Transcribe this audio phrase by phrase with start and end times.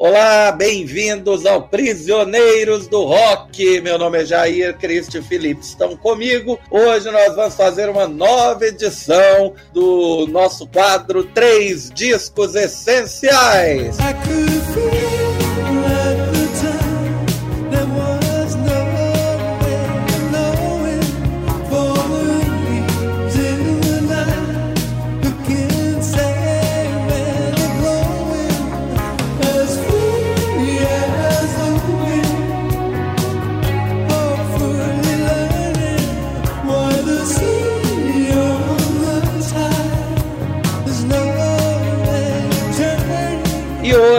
[0.00, 3.80] Olá, bem-vindos ao Prisioneiros do Rock.
[3.80, 5.60] Meu nome é Jair Cristo Felipe.
[5.60, 6.56] Estão comigo.
[6.70, 13.96] Hoje nós vamos fazer uma nova edição do nosso quadro Três Discos Essenciais.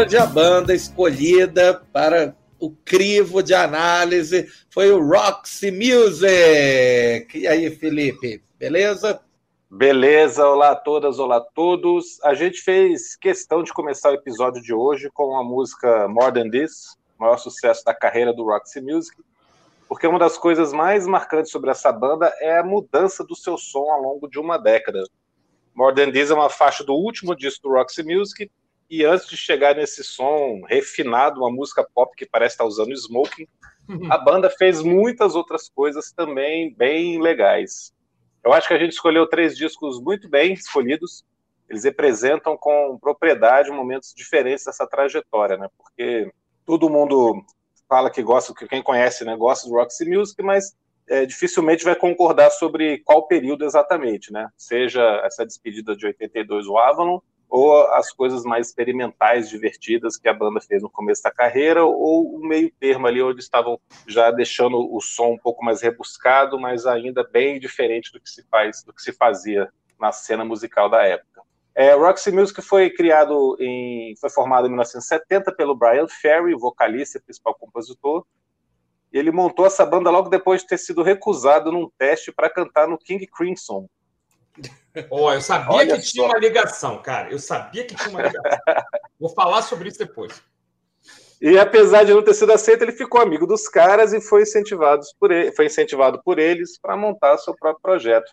[0.09, 7.37] Hoje a banda escolhida para o crivo de análise foi o Roxy Music.
[7.37, 9.21] E aí, Felipe, beleza?
[9.69, 12.19] Beleza, olá a todas, olá a todos.
[12.23, 16.49] A gente fez questão de começar o episódio de hoje com a música More Than
[16.49, 19.15] This, maior sucesso da carreira do Roxy Music,
[19.87, 23.91] porque uma das coisas mais marcantes sobre essa banda é a mudança do seu som
[23.91, 25.03] ao longo de uma década.
[25.75, 28.49] More Than This é uma faixa do último disco do Roxy Music,
[28.89, 33.47] e antes de chegar nesse som refinado, uma música pop que parece estar usando smoking,
[34.09, 37.93] a banda fez muitas outras coisas também bem legais.
[38.43, 41.25] Eu acho que a gente escolheu três discos muito bem escolhidos.
[41.69, 45.67] Eles representam com propriedade momentos diferentes dessa trajetória, né?
[45.77, 46.31] Porque
[46.65, 47.43] todo mundo
[47.87, 50.75] fala que gosta, que quem conhece, né, gosta do Roxy Music, mas
[51.07, 54.47] é, dificilmente vai concordar sobre qual período exatamente, né?
[54.55, 60.33] Seja essa despedida de 82 o Avalon, ou as coisas mais experimentais, divertidas que a
[60.33, 64.77] banda fez no começo da carreira, ou o meio termo ali, onde estavam já deixando
[64.77, 68.93] o som um pouco mais rebuscado, mas ainda bem diferente do que se faz, do
[68.93, 69.67] que se fazia
[69.99, 71.41] na cena musical da época.
[71.73, 77.21] É, Roxy Music foi criado em, foi formado em 1970 pelo Brian Ferry, vocalista e
[77.21, 78.25] principal compositor.
[79.11, 82.87] E ele montou essa banda logo depois de ter sido recusado num teste para cantar
[82.87, 83.87] no King Crimson,
[85.09, 86.11] Oh, eu sabia Olha que só.
[86.11, 87.31] tinha uma ligação, cara.
[87.31, 88.59] Eu sabia que tinha uma ligação.
[89.19, 90.41] Vou falar sobre isso depois.
[91.41, 95.05] E apesar de não ter sido aceito, ele ficou amigo dos caras e foi incentivado
[95.17, 98.31] por, ele, foi incentivado por eles para montar seu próprio projeto.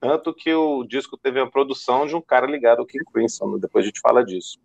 [0.00, 3.84] Tanto que o disco teve a produção de um cara ligado ao King Crimson, depois
[3.84, 4.58] a gente fala disso.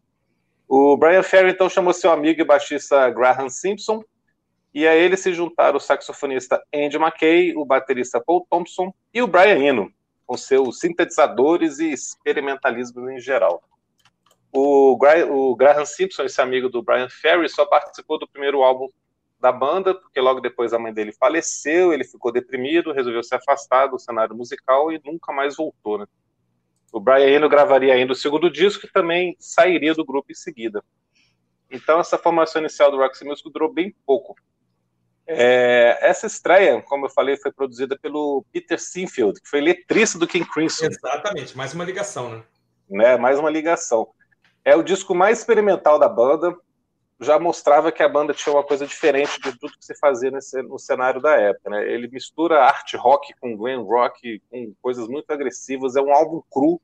[0.68, 4.02] O Brian Ferry então chamou seu amigo e baixista Graham Simpson,
[4.74, 9.28] e a ele se juntaram o saxofonista Andy McKay, o baterista Paul Thompson e o
[9.28, 9.92] Brian Eno,
[10.28, 13.64] com seus sintetizadores e experimentalismo em geral.
[14.52, 14.98] O,
[15.30, 18.90] o Graham Simpson, esse amigo do Brian Ferry, só participou do primeiro álbum
[19.40, 23.88] da banda, porque logo depois a mãe dele faleceu, ele ficou deprimido, resolveu se afastar
[23.88, 26.00] do cenário musical e nunca mais voltou.
[26.00, 26.06] Né?
[26.92, 30.84] O Brian Eno gravaria ainda o segundo disco e também sairia do grupo em seguida.
[31.70, 34.36] Então essa formação inicial do Roxy Music durou bem pouco.
[35.30, 40.26] É, essa estreia, como eu falei, foi produzida pelo Peter Sinfield, que foi letrista do
[40.26, 40.86] King Crimson.
[40.86, 42.44] Exatamente, mais uma ligação, né?
[42.90, 43.18] né?
[43.18, 44.08] Mais uma ligação.
[44.64, 46.56] É o disco mais experimental da banda.
[47.20, 50.62] Já mostrava que a banda tinha uma coisa diferente de tudo que se fazia nesse,
[50.62, 51.72] no cenário da época.
[51.72, 51.92] Né?
[51.92, 55.96] Ele mistura art rock com glam rock, com coisas muito agressivas.
[55.96, 56.80] É um álbum cru,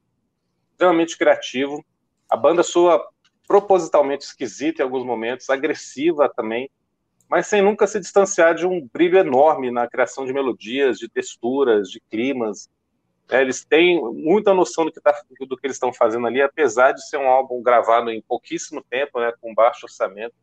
[0.71, 1.85] extremamente criativo.
[2.29, 3.07] A banda soa
[3.47, 6.69] propositalmente esquisita em alguns momentos, agressiva também
[7.33, 11.89] mas sem nunca se distanciar de um brilho enorme na criação de melodias, de texturas,
[11.89, 12.69] de climas.
[13.27, 16.91] É, eles têm muita noção do que, tá, do que eles estão fazendo ali, apesar
[16.91, 20.35] de ser um álbum gravado em pouquíssimo tempo, né, com baixo orçamento.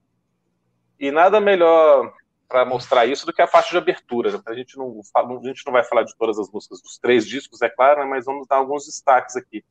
[0.98, 2.12] E nada melhor
[2.48, 4.42] para mostrar isso do que a faixa de abertura.
[4.44, 7.62] A, gente não, a gente não vai falar de todas as músicas dos três discos,
[7.62, 9.64] é claro, né, mas vamos dar alguns destaques aqui.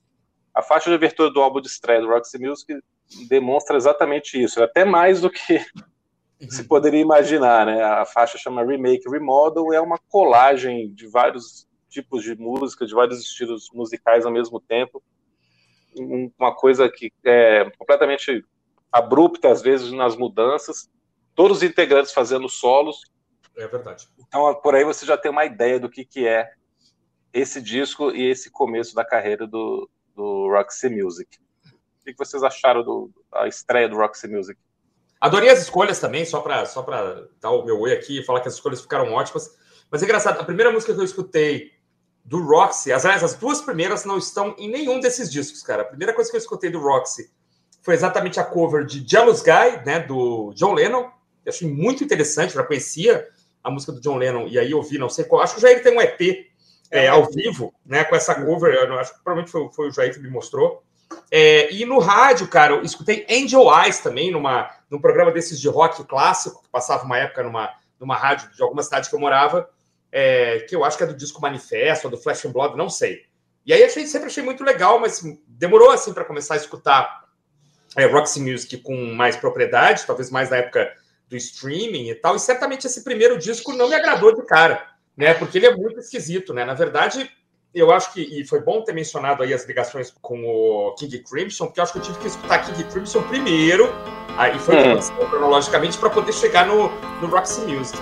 [0.56, 2.80] A faixa de abertura do álbum de estreia do Roxy Music
[3.28, 5.60] demonstra exatamente isso, até mais do que
[6.48, 7.84] se poderia imaginar, né?
[7.84, 13.20] A faixa chama Remake Remodel, é uma colagem de vários tipos de música, de vários
[13.20, 15.04] estilos musicais ao mesmo tempo.
[16.38, 18.46] Uma coisa que é completamente
[18.92, 20.90] abrupta, às vezes, nas mudanças.
[21.36, 23.02] Todos os integrantes fazendo solos.
[23.58, 24.08] É verdade.
[24.18, 26.50] Então, por aí você já tem uma ideia do que, que é
[27.34, 31.38] esse disco e esse começo da carreira do, do Roxy Music.
[32.02, 34.60] O que vocês acharam da estreia do Roxy Music?
[35.20, 36.86] Adorei as escolhas também, só para só
[37.42, 39.54] dar o meu oi aqui e falar que as escolhas ficaram ótimas.
[39.92, 41.72] Mas é engraçado, a primeira música que eu escutei
[42.24, 45.82] do Roxy, as, as duas primeiras não estão em nenhum desses discos, cara.
[45.82, 47.32] A primeira coisa que eu escutei do Roxy
[47.82, 51.10] foi exatamente a cover de Jealous Guy, né, do John Lennon.
[51.46, 53.28] Eu achei muito interessante, já conhecia
[53.64, 55.62] a música do John Lennon, e aí eu vi, não sei qual, acho que o
[55.62, 56.48] Jair tem um EP
[56.92, 60.14] é, ao vivo, né, com essa cover, eu acho que provavelmente foi, foi o Jair
[60.14, 60.84] que me mostrou.
[61.32, 65.68] É, e no rádio, cara, eu escutei Angel Eyes também, numa, num programa desses de
[65.68, 69.70] rock clássico, que passava uma época numa, numa rádio de alguma cidade que eu morava,
[70.12, 72.90] é, que eu acho que é do disco Manifesto, ou do Flash and Blood, não
[72.90, 73.24] sei.
[73.66, 77.26] E aí achei, sempre achei muito legal, mas demorou assim para começar a escutar
[77.96, 80.92] é, Roxy Music com mais propriedade, talvez mais na época
[81.28, 82.36] do streaming e tal.
[82.36, 85.34] E certamente esse primeiro disco não me agradou de cara, né?
[85.34, 86.66] Porque ele é muito esquisito, né?
[86.66, 87.30] Na verdade,
[87.74, 91.68] eu acho que, e foi bom ter mencionado aí as ligações com o King Crimson,
[91.68, 93.90] porque eu acho que eu tive que escutar King Crimson primeiro,
[94.38, 95.28] aí foi hum.
[95.30, 96.90] cronologicamente para poder chegar no,
[97.22, 98.00] no Roxy Music.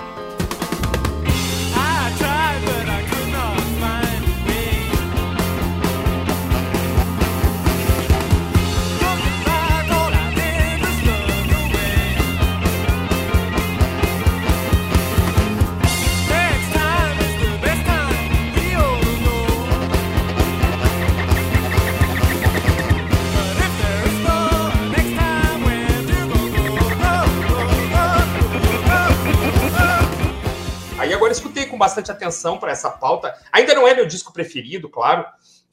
[32.28, 33.34] Atenção para essa pauta.
[33.52, 35.24] Ainda não é meu disco preferido, claro.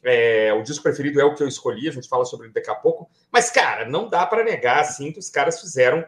[0.03, 2.69] É, o disco preferido é o que eu escolhi, a gente fala sobre ele daqui
[2.69, 3.09] a pouco.
[3.31, 6.05] Mas, cara, não dá para negar assim que os caras fizeram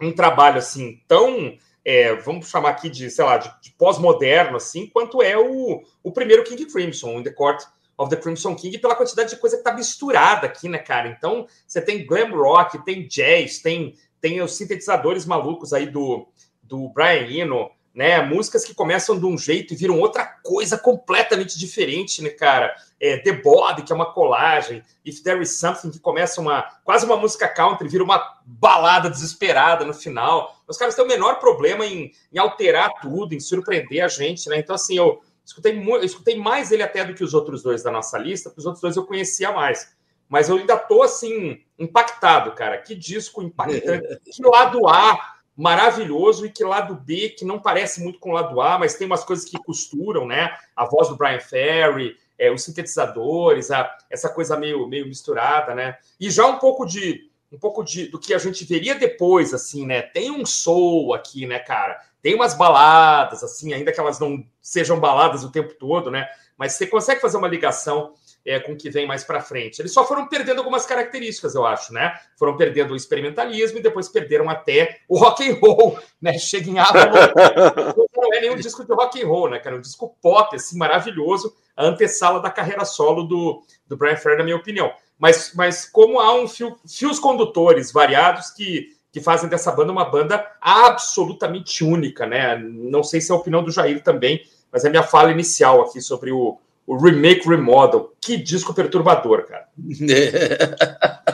[0.00, 4.86] um trabalho assim tão, é, vamos chamar aqui de, sei lá, de, de pós-moderno assim,
[4.86, 7.62] quanto é o, o primeiro King Crimson, the Court
[7.96, 11.08] of the Crimson King, pela quantidade de coisa que tá misturada aqui, né, cara?
[11.08, 13.94] Então, você tem glam rock, tem jazz, tem
[14.24, 16.26] tem os sintetizadores malucos aí do,
[16.62, 18.20] do Brian Eno, né?
[18.22, 22.74] Músicas que começam de um jeito e viram outra coisa completamente diferente, né, cara?
[23.00, 27.06] É, The Body, que é uma colagem, If There Is Something, que começa uma quase
[27.06, 30.56] uma música country, vira uma balada desesperada no final.
[30.66, 34.58] Os caras têm o menor problema em, em alterar tudo, em surpreender a gente, né?
[34.58, 37.92] Então, assim, eu escutei, eu escutei mais ele até do que os outros dois da
[37.92, 39.94] nossa lista, porque os outros dois eu conhecia mais.
[40.28, 42.78] Mas eu ainda tô, assim, impactado, cara.
[42.78, 44.18] Que disco impactante.
[44.24, 48.60] que lado A maravilhoso e que lado B, que não parece muito com o lado
[48.60, 50.56] A, mas tem umas coisas que costuram, né?
[50.74, 55.96] A voz do Brian Ferry, é, os sintetizadores, a, essa coisa meio, meio misturada, né?
[56.18, 59.86] E já um pouco de um pouco de, do que a gente veria depois, assim,
[59.86, 60.02] né?
[60.02, 62.00] Tem um soul aqui, né, cara?
[62.20, 66.28] Tem umas baladas, assim, ainda que elas não sejam baladas o tempo todo, né?
[66.56, 69.80] Mas você consegue fazer uma ligação é, com o que vem mais para frente.
[69.80, 72.14] Eles só foram perdendo algumas características, eu acho, né?
[72.38, 76.36] Foram perdendo o experimentalismo e depois perderam até o rock and roll, né?
[76.38, 76.74] Chega em
[78.16, 79.76] não é nenhum disco de rock and roll, né, cara?
[79.76, 84.38] É um disco pop, assim, maravilhoso, a antessala da carreira solo do, do Brian Ferry,
[84.38, 84.92] na minha opinião.
[85.18, 90.04] Mas, mas como há um fio, fios condutores variados que, que fazem dessa banda uma
[90.04, 92.58] banda absolutamente única, né?
[92.58, 95.82] Não sei se é a opinião do Jair também, mas é a minha fala inicial
[95.82, 98.14] aqui sobre o, o Remake Remodel.
[98.20, 99.68] Que disco perturbador, cara.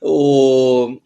[0.00, 0.96] o,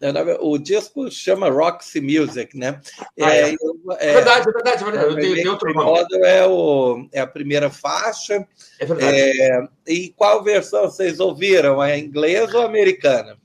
[0.41, 2.81] o disco chama Roxy Music, né?
[3.21, 3.55] Ah, é, é.
[3.99, 5.09] é, verdade, é verdade, é verdade.
[5.09, 6.05] Eu tenho, tenho outro nome.
[6.23, 8.45] É, o, é a primeira faixa.
[8.79, 9.15] É verdade.
[9.17, 11.83] É, e qual versão vocês ouviram?
[11.83, 13.37] É inglesa ou americana?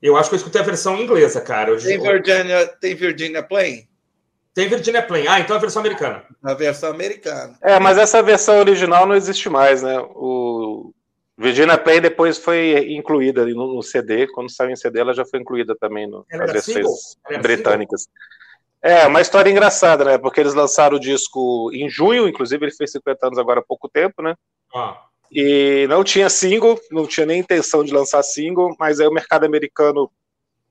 [0.00, 1.70] Eu acho que eu escutei a versão inglesa, cara.
[1.70, 1.78] Eu...
[1.78, 3.89] Tem Virginia, tem Virginia Plain?
[4.54, 5.26] Tem Virginia Plain.
[5.28, 6.24] Ah, então é a versão americana.
[6.42, 7.56] A versão americana.
[7.62, 9.98] É, mas essa versão original não existe mais, né?
[10.00, 10.92] O
[11.38, 14.26] Virginia Plain depois foi incluída no, no CD.
[14.26, 16.86] Quando saiu em CD, ela já foi incluída também no, nas versões
[17.40, 18.08] britânicas.
[18.82, 20.18] É, uma história engraçada, né?
[20.18, 23.88] Porque eles lançaram o disco em junho, inclusive ele fez 50 anos agora há pouco
[23.88, 24.34] tempo, né?
[24.74, 25.02] Ah.
[25.30, 29.44] E não tinha single, não tinha nem intenção de lançar single, mas aí o mercado
[29.44, 30.10] americano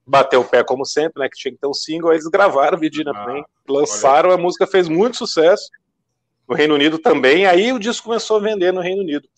[0.10, 1.30] bateu o pé como sempre, né?
[1.30, 4.89] Que tinha que ter um single, eles gravaram Virginia ah, Plain, lançaram, a música fez
[4.89, 5.70] muito sucesso
[6.48, 9.30] no Reino Unido também, aí o disco começou a vender no Reino Unido.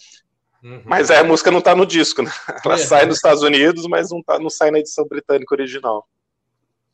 [0.63, 0.81] Uhum.
[0.85, 2.31] Mas aí a música não tá no disco, né?
[2.63, 2.77] Ela é.
[2.77, 6.07] sai nos Estados Unidos, mas não, tá, não sai na edição britânica original.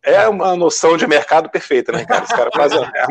[0.02, 2.24] É uma noção de mercado perfeita, né, cara?
[2.24, 3.08] Os caras fazem a,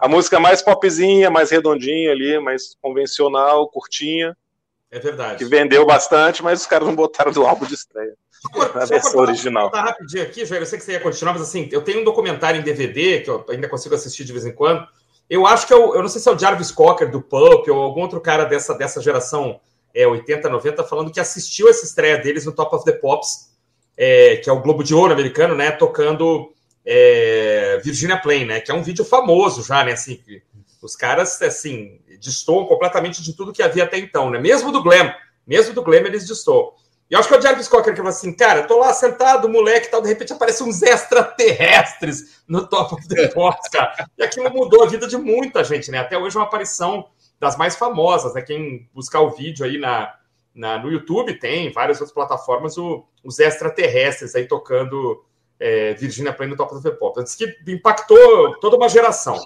[0.00, 4.36] a, música mais popzinha, mais redondinha ali, mais convencional, curtinha.
[4.90, 5.38] É verdade.
[5.38, 8.14] Que vendeu bastante, mas os caras não botaram do álbum de estreia.
[8.74, 9.70] Na versão original.
[9.70, 10.62] Tá rapidinho aqui, Jair.
[10.62, 13.30] Eu sei que você ia continuar, mas assim, eu tenho um documentário em DVD que
[13.30, 14.86] eu ainda consigo assistir de vez em quando.
[15.30, 17.68] Eu acho que é o, eu não sei se é o Jarvis Cocker do Pulp
[17.68, 19.60] ou algum outro cara dessa, dessa geração
[19.94, 23.52] é, 80, 90, falando que assistiu essa estreia deles no Top of the Pops,
[23.96, 25.70] é, que é o Globo de Ouro americano, né?
[25.70, 26.52] Tocando
[26.84, 28.60] é, Virginia Plain, né?
[28.60, 29.92] Que é um vídeo famoso já, né?
[29.92, 30.20] Assim,
[30.82, 34.38] os caras, assim, destoam completamente de tudo que havia até então, né?
[34.38, 35.14] Mesmo do Glam,
[35.46, 36.72] mesmo do Glam eles destoam.
[37.12, 39.90] E acho que é o Jarvis Cocker que falou assim, cara, tô lá sentado, moleque
[39.90, 44.08] tal, de repente aparecem uns extraterrestres no Top of the Pops, cara.
[44.16, 45.98] E aquilo mudou a vida de muita gente, né?
[45.98, 48.40] Até hoje é uma aparição das mais famosas, né?
[48.40, 50.14] Quem buscar o vídeo aí na,
[50.54, 55.22] na, no YouTube, tem várias outras plataformas, o, os extraterrestres aí tocando
[55.60, 57.22] é, Virginia Plain no Top of the Pop.
[57.22, 59.38] Diz que impactou toda uma geração.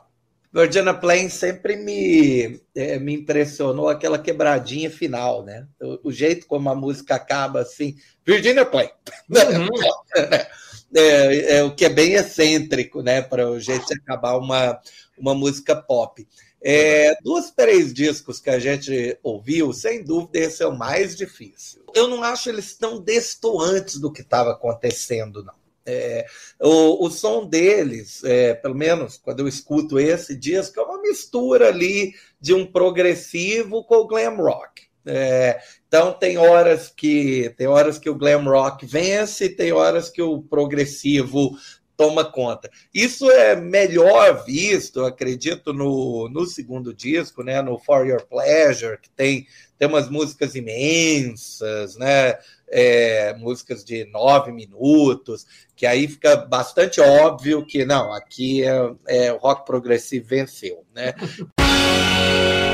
[0.57, 5.67] Virginia Plain sempre me, é, me impressionou aquela quebradinha final, né?
[5.79, 7.95] O, o, jeito como a música acaba assim,
[8.25, 8.89] Virginia Plain.
[9.29, 9.69] Uhum.
[10.97, 13.21] é, é, o que é bem excêntrico, né?
[13.21, 14.81] Para o jeito de acabar uma,
[15.19, 16.27] uma música pop.
[16.65, 21.85] É, dos três discos que a gente ouviu, sem dúvida, esse é o mais difícil.
[21.95, 25.66] Eu não acho eles tão destoantes do que estava acontecendo, não.
[25.87, 26.27] É,
[26.61, 31.69] o, o som deles, é, pelo menos quando eu escuto esse disco, é uma mistura
[31.69, 34.83] ali de um progressivo com o glam rock.
[35.09, 40.21] É, então tem horas que tem horas que o glam rock vence, tem horas que
[40.21, 41.57] o progressivo
[41.97, 42.71] toma conta.
[42.95, 49.09] Isso é melhor visto, acredito, no, no segundo disco, né, no For Your Pleasure, que
[49.11, 49.47] tem,
[49.79, 52.39] tem umas músicas imensas, né,
[52.69, 59.29] é, músicas de nove minutos, que aí fica bastante óbvio que não, aqui é, é
[59.31, 61.15] rock progressivo venceu, né?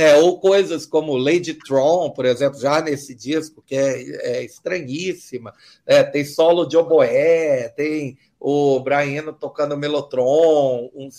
[0.00, 5.52] É, ou coisas como Lady Tron, por exemplo, já nesse disco, que é, é estranhíssima.
[5.84, 11.10] É, tem solo de oboé, tem o Brian tocando melotron, um,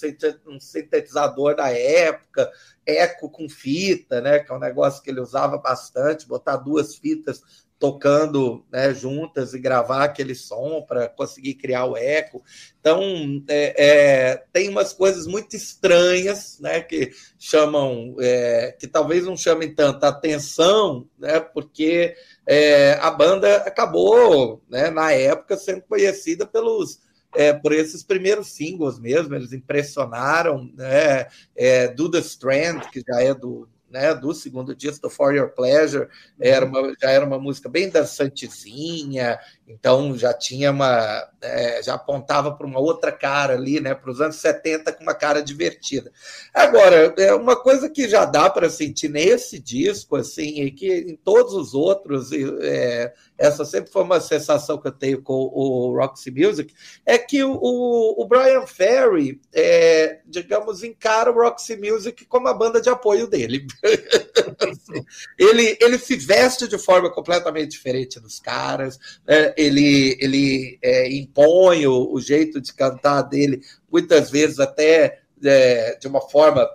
[0.60, 2.52] sintetizador da época,
[2.84, 7.44] eco com fita, né, que é um negócio que ele usava bastante, botar duas fitas
[7.82, 12.44] tocando né, juntas e gravar aquele som para conseguir criar o eco.
[12.80, 13.02] Então,
[13.48, 19.74] é, é, tem umas coisas muito estranhas né, que chamam, é, que talvez não chamem
[19.74, 22.16] tanta atenção, né, porque
[22.48, 27.00] é, a banda acabou, né, na época, sendo conhecida pelos.
[27.34, 31.28] É, por esses primeiros singles mesmo, eles impressionaram, né?
[31.56, 36.08] É, The Strand, que já é do, né, do segundo disco, do For Your Pleasure,
[36.40, 39.40] era uma, já era uma música bem dançantezinha,
[39.74, 41.28] então já tinha uma.
[41.42, 45.16] É, já apontava para uma outra cara ali, né, para os anos 70 com uma
[45.16, 46.12] cara divertida.
[46.54, 51.16] Agora, é uma coisa que já dá para sentir nesse disco, assim, e que em
[51.16, 56.30] todos os outros, é, essa sempre foi uma sensação que eu tenho com o Roxy
[56.30, 56.74] Music,
[57.06, 62.80] é que o, o Brian Ferry, é, digamos, encara o Roxy Music como a banda
[62.80, 63.66] de apoio dele.
[65.40, 69.54] ele, ele se veste de forma completamente diferente dos caras, né?
[69.62, 76.08] Ele, ele é, impõe o, o, jeito de cantar dele, muitas vezes até é, de
[76.08, 76.68] uma forma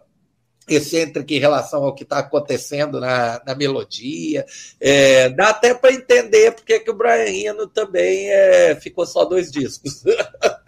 [0.68, 4.44] excêntrica em relação ao que está acontecendo na, na melodia.
[4.80, 9.50] É, dá até para entender porque que o Brian Eno também é, ficou só dois
[9.50, 10.02] discos.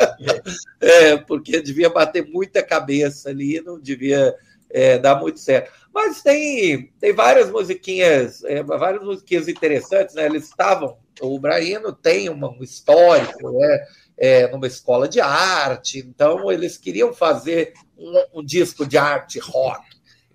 [0.80, 4.34] é, porque devia bater muita cabeça ali, não devia
[4.70, 5.72] é, dar muito certo.
[5.92, 10.26] Mas tem, tem várias musiquinhas, é, várias musiquinhas interessantes, né?
[10.26, 13.86] Eles estavam, o Brian tem um histórico, né?
[14.20, 19.86] É, numa escola de arte, então eles queriam fazer um, um disco de arte rock.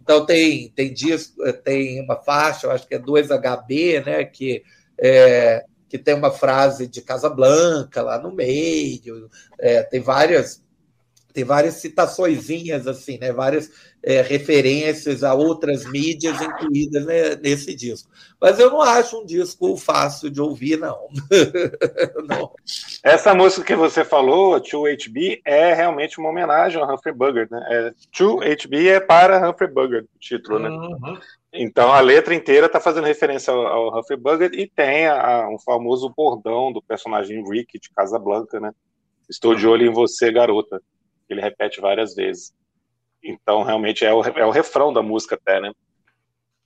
[0.02, 4.24] Então tem, tem disco, tem uma faixa, eu acho que é 2HB, né?
[4.24, 4.63] Que,
[4.98, 10.63] é, que tem uma frase de Casablanca lá no meio, é, tem várias
[11.34, 13.34] tem várias citaçõezinhas assim, né?
[13.34, 13.72] Várias
[14.03, 18.12] é, referências a outras mídias incluídas né, nesse disco.
[18.39, 21.07] Mas eu não acho um disco fácil de ouvir, não.
[22.27, 22.51] não.
[23.01, 27.65] Essa música que você falou, 2HB, é realmente uma homenagem ao Humphrey Bogart, né?
[27.69, 30.69] É, 2HB é para Humphrey Bogart, o título, né?
[30.69, 31.17] Uhum.
[31.53, 35.50] Então a letra inteira está fazendo referência ao, ao Humphrey Bogart e tem a, a,
[35.50, 38.72] um famoso bordão do personagem Rick de Casablanca, né?
[39.29, 40.81] Estou de olho em você, garota.
[41.29, 42.53] Ele repete várias vezes.
[43.24, 45.72] Então, realmente, é o, é o refrão da música até, né?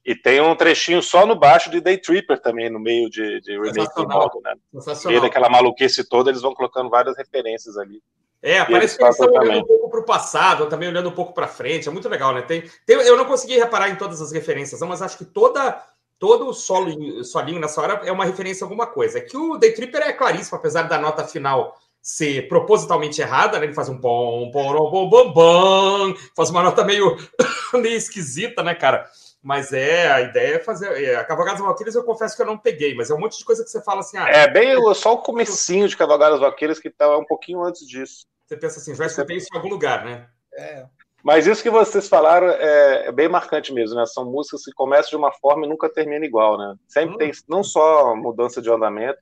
[0.03, 3.51] E tem um trechinho só no baixo de Day Tripper também, no meio de, de
[3.51, 4.53] remake do modo, né?
[4.71, 8.01] No meio daquela maluquice toda, eles vão colocando várias referências ali.
[8.41, 11.33] É, parece que eles estão olhando um pouco para o passado, também olhando um pouco
[11.33, 11.89] para frente.
[11.89, 12.41] É muito legal, né?
[12.41, 15.83] Tem, tem, eu não consegui reparar em todas as referências, não, mas acho que toda
[16.19, 19.17] todo o solo, solinho nessa hora é uma referência a alguma coisa.
[19.17, 23.65] É que o Day Tripper é claríssimo, apesar da nota final ser propositalmente errada, né?
[23.65, 27.17] Ele faz um pom, pom, pom, pom, pom, faz uma nota meio,
[27.73, 29.05] meio esquisita, né, cara?
[29.43, 31.03] Mas é, a ideia é fazer.
[31.03, 33.43] É, a Cavalgadas Valquírias eu confesso que eu não peguei, mas é um monte de
[33.43, 34.17] coisa que você fala assim.
[34.17, 38.25] Ah, é bem só o comecinho de Cavalgadas Valquírias que tá um pouquinho antes disso.
[38.45, 40.27] Você pensa assim, já escutei isso em algum lugar, né?
[40.53, 40.85] É.
[41.21, 44.05] Mas isso que vocês falaram é, é, bem marcante mesmo, né?
[44.05, 46.75] São músicas que começam de uma forma e nunca terminam igual, né?
[46.87, 47.17] Sempre hum.
[47.17, 49.19] tem não só mudança de andamento,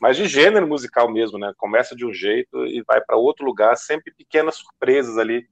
[0.00, 1.52] mas de gênero musical mesmo, né?
[1.56, 5.46] Começa de um jeito e vai para outro lugar, sempre pequenas surpresas ali,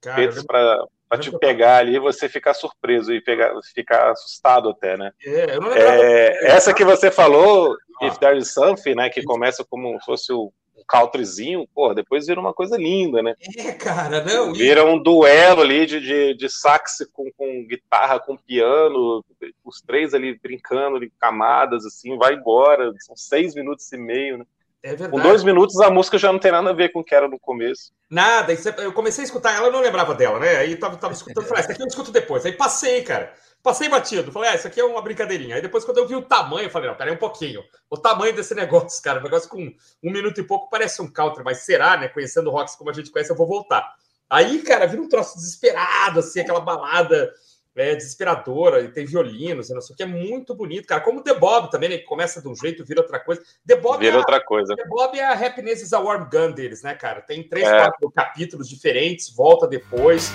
[0.00, 0.88] Cara, feitas para
[1.18, 5.12] te pegar ali e você ficar surpreso e pegar, ficar assustado até, né?
[5.24, 8.06] É, é, essa que você falou, ah.
[8.06, 9.10] If There Is Something, né?
[9.10, 10.52] Que começa como se fosse o
[10.86, 13.34] countryzinho, pô, depois vira uma coisa linda, né?
[13.56, 14.52] É, cara, não.
[14.52, 19.24] Vira um duelo ali de, de, de sax com, com guitarra, com piano,
[19.64, 22.92] os três ali brincando de camadas, assim, vai embora.
[23.00, 24.44] São seis minutos e meio, né?
[24.82, 25.12] É verdade.
[25.12, 27.28] Com dois minutos a música já não tem nada a ver com o que era
[27.28, 27.92] no começo.
[28.10, 30.56] Nada, eu comecei a escutar ela, eu não lembrava dela, né?
[30.56, 32.44] Aí tava, tava escutando, falei, ah, essa aqui eu escuto depois.
[32.44, 33.32] Aí passei, cara.
[33.62, 35.54] Passei batido, falei, ah, isso aqui é uma brincadeirinha.
[35.54, 37.62] Aí depois, quando eu vi o tamanho, eu falei, não, peraí um pouquinho.
[37.88, 41.44] O tamanho desse negócio, cara, o negócio com um minuto e pouco parece um counter,
[41.44, 42.08] mas será, né?
[42.08, 43.94] Conhecendo o Rocks como a gente conhece, eu vou voltar.
[44.28, 47.32] Aí, cara, vira um troço desesperado, assim, aquela balada
[47.76, 51.00] é, desesperadora, e tem violinos, não sei o que, é muito bonito, cara.
[51.00, 51.98] Como The Bob também, né?
[51.98, 53.42] Que começa de um jeito, vira outra coisa.
[53.64, 54.74] The Bob vira é a, outra coisa.
[54.74, 57.20] The Bob é a Happiness is a Warm Gun deles, né, cara?
[57.20, 57.78] Tem três, é.
[57.78, 60.32] quatro capítulos diferentes, volta depois.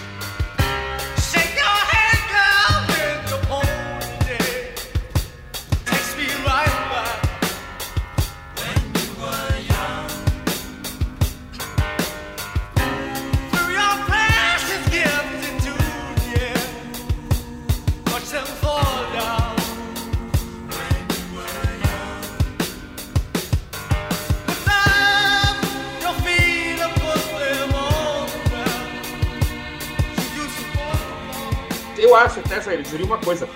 [32.87, 33.47] Diria uma coisa.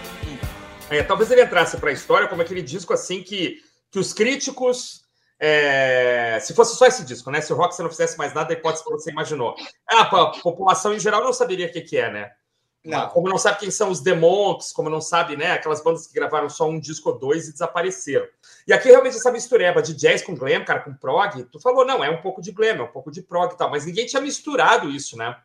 [0.89, 5.01] É, talvez ele entrasse para a história como aquele disco assim que, que os críticos.
[5.39, 7.41] É, se fosse só esse disco, né?
[7.41, 9.55] Se o Rock não fizesse mais nada, a hipótese que você imaginou.
[9.89, 12.31] Ah, a população em geral não saberia o que, que é, né?
[12.83, 13.07] Não.
[13.09, 15.51] Como não sabe quem são os Demonks, como não sabe, né?
[15.51, 18.27] Aquelas bandas que gravaram só um disco ou dois e desapareceram.
[18.67, 22.03] E aqui realmente essa mistureba de jazz com glam, cara, com prog, tu falou, não,
[22.03, 24.21] é um pouco de glam, é um pouco de prog e tal, mas ninguém tinha
[24.21, 25.35] misturado isso, né?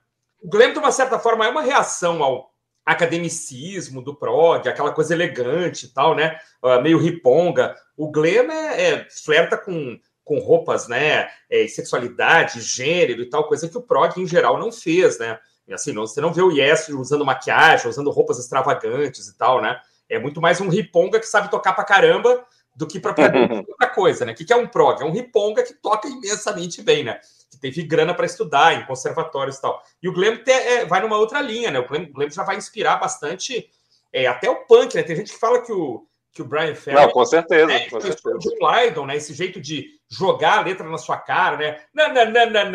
[0.43, 2.51] O glam, de uma certa forma, é uma reação ao
[2.87, 6.38] academicismo do prog, aquela coisa elegante e tal, né?
[6.62, 7.75] Uh, meio riponga.
[7.96, 11.29] O glam é, é, flerta com, com roupas, né?
[11.51, 15.37] É, sexualidade, gênero e tal, coisa que o prog em geral não fez, né?
[15.72, 19.81] Assim, não, você não vê o Yes usando maquiagem, usando roupas extravagantes e tal, né?
[20.09, 24.25] É muito mais um riponga que sabe tocar pra caramba do que propriamente outra coisa,
[24.25, 24.31] né?
[24.31, 25.03] O que é um prog?
[25.03, 27.18] É um riponga que toca imensamente bem, né?
[27.51, 29.83] Que teve grana para estudar em conservatórios e tal.
[30.03, 31.79] E o Glam te, é, vai numa outra linha, né?
[31.79, 33.71] O Glam, Glam já vai inspirar bastante
[34.13, 35.03] é, até o punk, né?
[35.03, 36.97] Tem gente que fala que o, que o Brian Ferry...
[36.97, 38.39] Não, com certeza, é, com certeza.
[38.39, 39.17] O Lydon, né?
[39.17, 41.81] Esse jeito de jogar a letra na sua cara, né?
[41.95, 42.73] Nananana,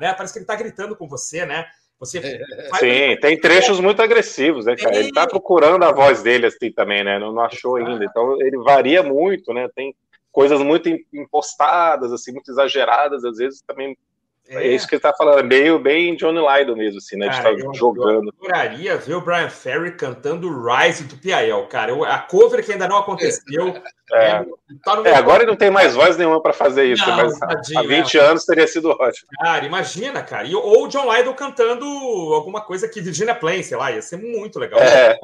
[0.00, 0.14] né?
[0.14, 1.66] Parece que ele tá gritando com você, né?
[1.98, 4.96] Você é, Sim, tem trechos muito agressivos, né, cara?
[4.96, 7.18] Ele tá procurando a voz dele assim também, né?
[7.18, 8.04] Não, não achou ainda.
[8.04, 9.68] Então ele varia muito, né?
[9.74, 9.94] Tem
[10.34, 13.96] coisas muito impostadas, assim, muito exageradas, às vezes também
[14.48, 14.66] é.
[14.66, 17.28] é, isso que ele tá falando, é meio bem Johnny Lydon mesmo, assim, né?
[17.28, 18.26] Cara, de estar tá jogando.
[18.26, 21.92] Eu adoraria ver o Brian Ferry cantando Rise do Piael, cara.
[21.92, 23.74] Eu, a cover que ainda não aconteceu.
[24.12, 24.44] É, é,
[24.84, 27.80] tá é agora ele não tem mais voz nenhuma para fazer isso, não, mas tadinho,
[27.80, 28.20] há 20 é.
[28.20, 29.28] anos teria sido ótimo.
[29.40, 30.46] Cara, imagina, cara.
[30.46, 31.86] E, ou o John Lydon cantando
[32.34, 34.78] alguma coisa que Virginia Plain, sei lá, ia ser muito legal.
[34.80, 35.18] É.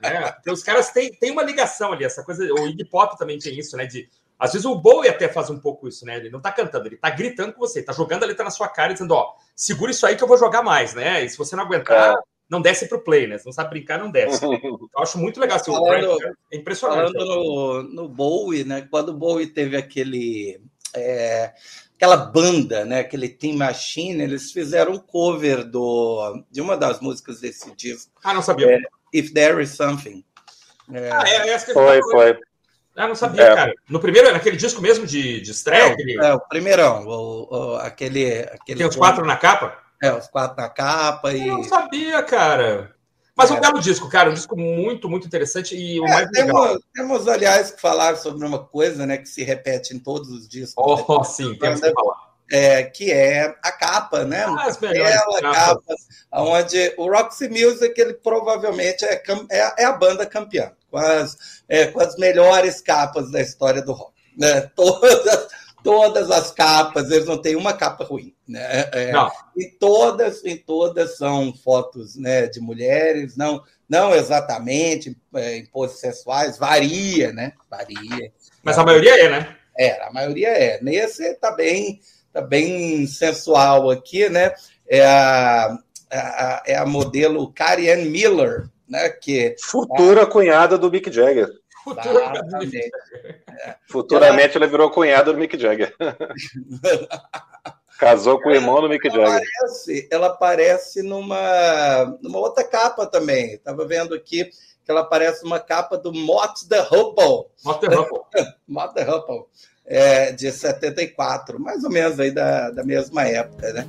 [0.00, 0.32] Né?
[0.32, 2.42] Porque os caras têm, têm uma ligação ali, essa coisa.
[2.54, 3.84] O Iggy Pop também tem isso, né?
[3.84, 4.08] De
[4.44, 6.16] às vezes o Bowie até faz um pouco isso, né?
[6.16, 8.68] Ele não tá cantando, ele tá gritando com você, tá jogando a letra na sua
[8.68, 11.24] cara e dizendo, ó, segura isso aí que eu vou jogar mais, né?
[11.24, 12.16] E se você não aguentar, é.
[12.46, 13.38] não desce pro play, né?
[13.38, 14.44] Se não sabe brincar, não desce.
[14.44, 15.56] eu acho muito legal.
[15.56, 16.18] Assim, falando,
[16.52, 17.12] é impressionante.
[17.12, 18.86] Falando no, no Bowie, né?
[18.90, 20.60] Quando o Bowie teve aquele...
[20.94, 21.54] É,
[21.96, 23.00] aquela banda, né?
[23.00, 28.12] Aquele Team Machine, eles fizeram um cover do, de uma das músicas desse disco.
[28.22, 28.76] Ah, não sabia.
[28.76, 28.78] É,
[29.10, 30.22] If There Is Something.
[30.92, 31.10] É...
[31.10, 32.38] Ah, é, é foi, foi.
[32.96, 33.54] Ah, não sabia, é.
[33.54, 33.74] cara.
[33.88, 35.82] No primeiro, naquele disco mesmo de, de estreia?
[35.82, 36.24] É, aquele...
[36.24, 37.04] é, o primeirão.
[37.06, 38.78] O, o, aquele, aquele.
[38.78, 39.76] Tem os quatro na capa?
[40.02, 41.32] É, os quatro na capa.
[41.32, 41.48] E...
[41.48, 42.94] Eu não sabia, cara.
[43.36, 43.54] Mas é.
[43.54, 46.80] um belo disco, cara, um disco muito, muito interessante e o é, mais temos, legal.
[46.94, 50.74] Temos, aliás, que falar sobre uma coisa, né, que se repete em todos os discos.
[50.76, 51.24] Oh, né?
[51.26, 52.34] sim, temos que falar.
[52.52, 54.44] É, que é a capa, né?
[54.44, 55.82] Ah, as Bela capa,
[56.30, 61.36] onde o Roxy Music ele provavelmente é, é, é a banda campeã com as,
[61.68, 64.12] é, com as melhores capas da história do rock.
[64.38, 64.60] Né?
[64.76, 65.48] Todas,
[65.82, 68.32] todas as capas, eles não têm uma capa ruim.
[68.48, 68.88] Né?
[68.92, 69.30] É, não.
[69.56, 75.98] E todas, em todas são fotos né, de mulheres, não, não exatamente é, em poses
[75.98, 77.52] sensuais, varia, né?
[77.68, 78.32] Varia.
[78.62, 79.56] Mas a maioria é, né?
[79.76, 80.80] É, a maioria é.
[80.80, 82.00] Nesse está bem,
[82.32, 84.54] tá bem sensual aqui, né?
[84.88, 85.76] É a,
[86.10, 89.08] a, é a modelo Karen Miller, né?
[89.08, 90.26] Que, Futura a...
[90.26, 91.48] cunhada do Mick Jagger.
[91.84, 93.76] Futuramente, é.
[93.90, 94.64] Futuramente ela...
[94.64, 95.94] ela virou cunhada do Mick Jagger.
[97.98, 99.26] Casou com o irmão do Mick Jagger.
[99.26, 103.54] Aparece, ela aparece numa, numa outra capa também.
[103.54, 104.50] Estava vendo aqui
[104.84, 107.50] que ela aparece numa capa do Mott the Hoople.
[107.64, 108.20] Mott the Hoople.
[108.68, 109.46] Mott the Hoople,
[109.86, 113.86] é, de 74, mais ou menos aí da, da mesma época, né?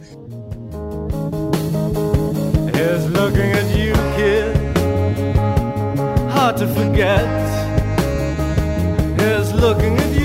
[2.74, 4.55] Here's looking at you, kid.
[6.46, 7.26] Hard to forget.
[9.20, 10.25] is looking at you,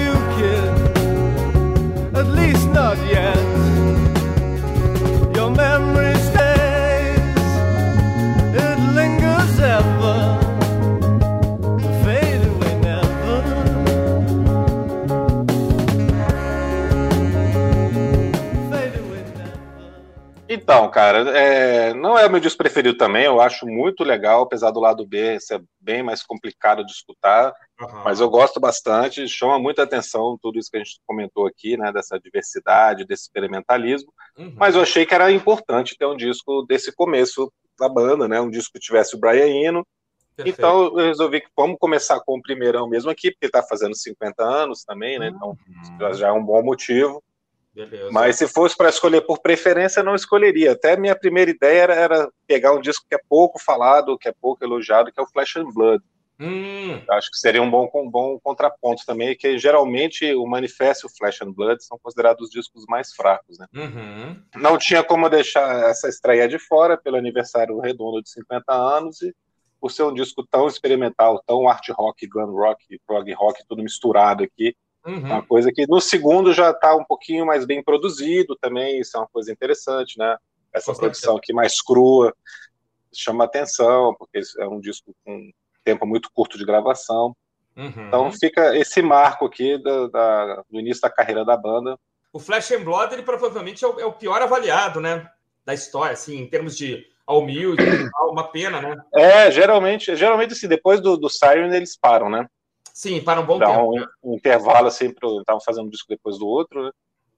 [20.73, 23.25] Então, cara, é, não é o meu disco preferido também.
[23.25, 27.53] Eu acho muito legal, apesar do lado B ser bem mais complicado de escutar.
[27.81, 28.03] Uhum.
[28.05, 31.93] Mas eu gosto bastante, chama muita atenção tudo isso que a gente comentou aqui, né,
[31.93, 34.13] dessa diversidade, desse experimentalismo.
[34.39, 34.55] Uhum.
[34.57, 38.51] Mas eu achei que era importante ter um disco desse começo da banda, né, um
[38.51, 39.87] disco que tivesse o Brian Eno.
[40.37, 40.59] Perfeito.
[40.59, 44.43] Então eu resolvi que vamos começar com o primeirão mesmo aqui, porque está fazendo 50
[44.43, 45.29] anos também, né?
[45.29, 45.57] Então
[46.01, 46.15] uhum.
[46.15, 47.23] já é um bom motivo.
[47.73, 48.11] Beleza.
[48.11, 50.73] Mas se fosse para escolher por preferência, não escolheria.
[50.73, 54.35] Até minha primeira ideia era, era, pegar um disco que é pouco falado, que é
[54.41, 56.03] pouco elogiado, que é o Flash and Blood.
[56.41, 57.03] Hum.
[57.11, 61.13] Acho que seria um bom, um bom contraponto também, que geralmente o Manifesto e o
[61.15, 63.67] Flash and Blood são considerados os discos mais fracos, né?
[63.75, 64.43] Uhum.
[64.57, 69.35] Não tinha como deixar essa estreia de fora pelo aniversário redondo de 50 anos e
[69.79, 74.43] por ser um disco tão experimental, tão art rock, glam rock, prog rock, tudo misturado
[74.43, 75.19] aqui, uhum.
[75.19, 79.21] uma coisa que no segundo já está um pouquinho mais bem produzido também, isso é
[79.21, 80.37] uma coisa interessante, né?
[80.73, 82.35] Essa produção aqui mais crua
[83.13, 85.51] chama atenção, porque é um disco com
[85.85, 87.35] tempo muito curto de gravação.
[87.77, 88.07] Uhum.
[88.07, 91.99] Então fica esse marco aqui da, da, do início da carreira da banda.
[92.33, 95.29] O Flash and Blood, ele provavelmente é o, é o pior avaliado, né?
[95.65, 97.83] Da história, assim, em termos de humilde,
[98.29, 98.97] uma pena, né?
[99.15, 102.47] É, geralmente, geralmente assim, depois do, do Siren eles param, né?
[102.95, 103.99] Sim, para um bom Dá tempo.
[104.23, 106.91] Um, um intervalo assim, estavam fazendo um disco depois do outro, né?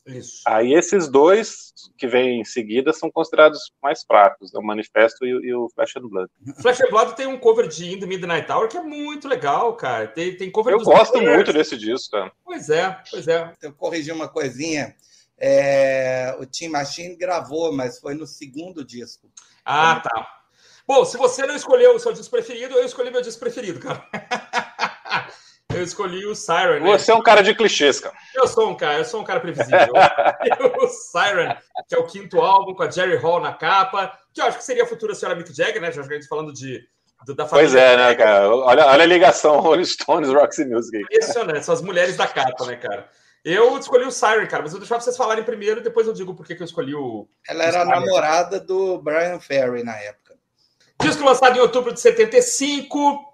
[0.06, 0.42] Isso.
[0.46, 4.58] Aí esses dois que vêm em seguida são considerados mais fracos, né?
[4.58, 6.30] o Manifesto e, e, o Flash and Blood.
[6.60, 9.76] Flash and Blood tem um cover de In the Midnight Hour que é muito legal,
[9.76, 10.08] cara.
[10.08, 12.32] Tem, tem cover Eu gosto muito desse disco, cara.
[12.44, 13.52] Pois é, pois é.
[13.62, 14.96] Eu corrigi uma coisinha.
[15.38, 19.30] É, o Tim Machine gravou, mas foi no segundo disco.
[19.64, 20.42] Ah, tá.
[20.86, 24.04] Bom, se você não escolheu o seu disco preferido, eu escolhi meu disco preferido, cara.
[25.74, 26.80] Eu escolhi o Siren.
[26.80, 26.98] Né?
[26.98, 28.14] Você é um cara de clichês, cara.
[28.34, 29.92] Eu sou um cara, eu sou um cara previsível.
[30.80, 31.56] o Siren,
[31.88, 34.64] que é o quinto álbum com a Jerry Hall na capa, que eu acho que
[34.64, 35.92] seria a futura senhora Mick Jagger, né?
[35.92, 36.82] Já a gente falando de
[37.26, 37.70] da família.
[37.70, 38.48] Pois é, né, cara?
[38.48, 40.98] Olha, olha a ligação Rolling Stones, Roxy Music.
[40.98, 43.08] Impressionante, são as mulheres da capa, né, cara?
[43.44, 46.12] Eu escolhi o Siren, cara, mas eu vou deixar vocês falarem primeiro e depois eu
[46.12, 47.28] digo por que eu escolhi o.
[47.48, 50.36] Ela era a namorada do Brian Ferry na época.
[51.00, 53.31] Disco lançado em outubro de 75,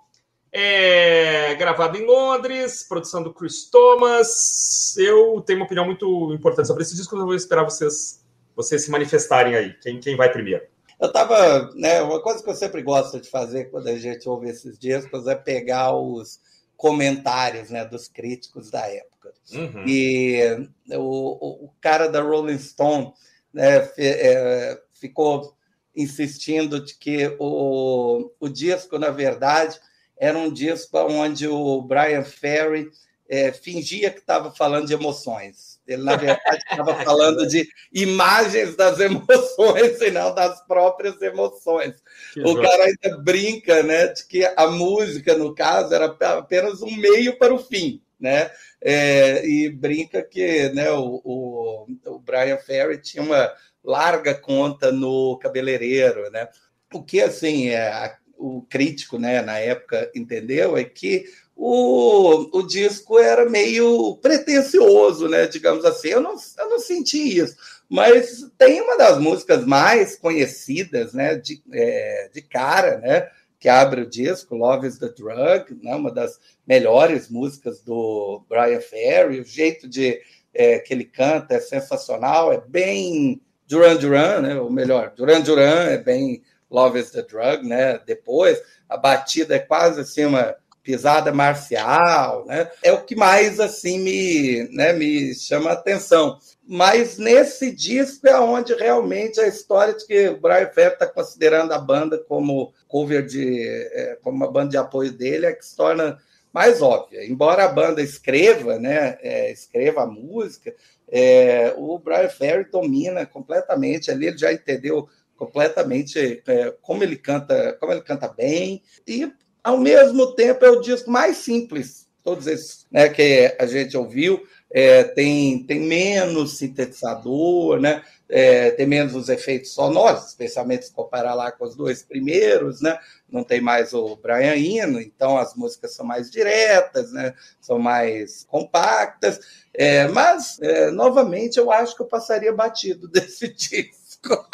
[0.53, 4.97] é gravado em Londres, produção do Chris Thomas.
[4.97, 8.25] Eu tenho uma opinião muito importante sobre esse disco, eu vou esperar vocês,
[8.57, 9.75] vocês se manifestarem aí.
[9.81, 10.65] Quem, quem vai primeiro?
[11.01, 14.49] Eu tava, né, uma coisa que eu sempre gosto de fazer quando a gente ouve
[14.49, 16.41] esses discos é pegar os
[16.77, 19.33] comentários, né, dos críticos da época.
[19.53, 19.85] Uhum.
[19.87, 23.13] E o, o cara da Rolling Stone
[23.53, 25.57] né, é, ficou
[25.95, 29.79] insistindo de que o, o disco, na verdade,
[30.19, 32.91] era um disco onde o Brian Ferry
[33.29, 35.79] é, fingia que estava falando de emoções.
[35.87, 42.03] Ele, na verdade, estava falando de imagens das emoções e não das próprias emoções.
[42.33, 46.95] Que o cara ainda brinca né, de que a música, no caso, era apenas um
[46.97, 48.03] meio para o fim.
[48.19, 48.51] Né?
[48.83, 53.53] É, e brinca que né, o, o, o Brian Ferry tinha uma
[53.85, 56.31] larga conta no cabeleireiro.
[56.31, 56.49] Né?
[56.93, 61.25] O que, assim, é, o crítico, né, na época, entendeu é que
[61.57, 66.09] o, o disco era meio pretencioso, né, digamos assim.
[66.09, 67.57] Eu não, eu não senti isso,
[67.89, 74.03] mas tem uma das músicas mais conhecidas, né, de, é, de cara, né, que abre
[74.03, 79.45] o disco, Love is the Drug, né, uma das melhores músicas do Brian Ferry, o
[79.45, 80.21] jeito de,
[80.55, 84.59] é, que ele canta é sensacional, é bem Duran Duran, né?
[84.59, 88.01] Ou melhor, Duran Duran é bem Love is the Drug, né?
[88.07, 90.57] Depois a batida é quase assim uma
[90.89, 92.71] pisada marcial, né?
[92.83, 96.39] É o que mais assim me, né, me chama a atenção.
[96.67, 101.73] Mas nesse disco é onde realmente a história de que o Brian Ferry está considerando
[101.73, 105.77] a banda como cover de, é, como uma banda de apoio dele, é que se
[105.77, 106.19] torna
[106.53, 107.23] mais óbvia.
[107.23, 110.75] Embora a banda escreva, né, é, escreva a música,
[111.11, 117.75] é, o Brian Ferry domina completamente ali, ele já entendeu completamente é, como ele canta,
[117.81, 122.87] como ele canta bem e ao mesmo tempo é o disco mais simples, todos esses
[122.91, 128.03] né, que a gente ouviu, é, tem, tem menos sintetizador, né?
[128.29, 132.99] É, tem menos os efeitos sonoros, especialmente se comparar lá com os dois primeiros, né?
[133.31, 137.33] Não tem mais o Brian Eno, então as músicas são mais diretas, né?
[137.59, 139.41] São mais compactas,
[139.73, 144.47] é, mas é, novamente eu acho que eu passaria batido desse disco.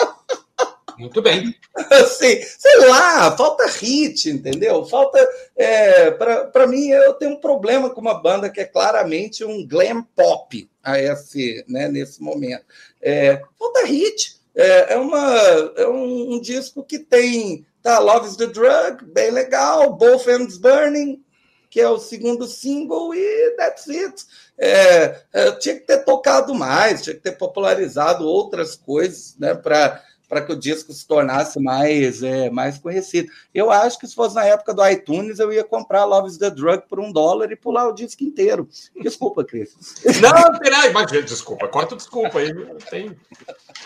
[0.99, 1.55] Muito bem.
[1.91, 4.85] Assim, sei lá, falta hit, entendeu?
[4.87, 5.19] Falta.
[5.57, 10.03] É, Para mim, eu tenho um problema com uma banda que é claramente um glam
[10.15, 12.65] pop a esse, né, nesse momento.
[13.01, 14.43] É, falta hit.
[14.55, 15.37] É, é, uma,
[15.77, 20.57] é um, um, disco que tem tá, Love is the Drug, bem legal, Both Ends
[20.57, 21.21] Burning,
[21.69, 24.25] que é o segundo single, e that's it.
[24.57, 30.01] É, é tinha que ter tocado mais, tinha que ter popularizado outras coisas, né, para
[30.29, 33.31] para que o disco se tornasse mais, é, mais conhecido.
[33.55, 36.51] Eu acho que se fosse na época do iTunes, eu ia comprar Love is the
[36.51, 38.69] Drug por um dólar e pular o disco inteiro.
[39.01, 39.75] Desculpa, Cris.
[40.21, 40.89] Não, nada.
[40.89, 42.53] Imagina, desculpa, corta desculpa aí.
[42.91, 43.17] Tem...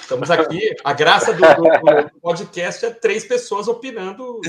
[0.00, 0.74] Estamos aqui.
[0.84, 4.40] A graça do, do, do, podcast é três pessoas opinando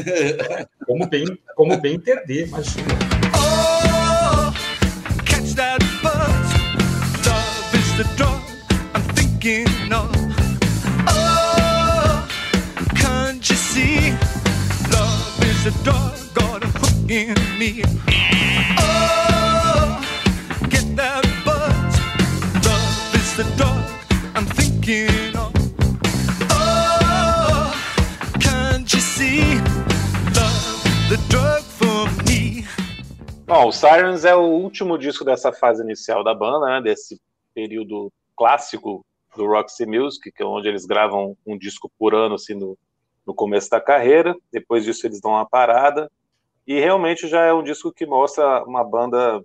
[0.86, 1.26] como bem,
[1.56, 2.88] como bem entender, imagina.
[3.36, 4.52] Oh,
[5.26, 6.50] catch that buzz.
[7.26, 8.42] Love is the drug
[8.96, 10.19] I'm thinking of.
[15.66, 17.84] A doggone hook in me.
[18.80, 20.00] Oh,
[20.70, 21.94] get that buzz.
[22.66, 23.84] Love is the dog
[24.36, 25.52] I'm thinking of.
[26.50, 27.74] Oh,
[28.40, 29.56] can't you see?
[30.34, 32.66] Love the drug for me.
[33.46, 37.20] Bom, o Sirens é o último disco dessa fase inicial da banda, né, desse
[37.54, 42.54] período clássico do Roxy Music, que é onde eles gravam um disco por ano, assim,
[42.54, 42.78] no,
[43.30, 46.12] no começo da carreira, depois disso eles dão uma parada,
[46.66, 49.40] e realmente já é um disco que mostra uma banda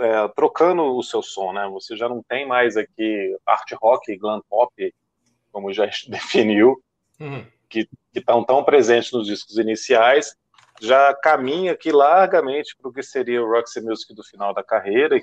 [0.00, 1.68] é, trocando o seu som, né?
[1.68, 4.94] Você já não tem mais aqui art rock e glam pop,
[5.52, 6.82] como já definiu,
[7.20, 7.46] uhum.
[7.68, 10.36] que estão tão presentes nos discos iniciais,
[10.80, 15.16] já caminha aqui largamente para o que seria o Roxy Music do final da carreira
[15.16, 15.22] e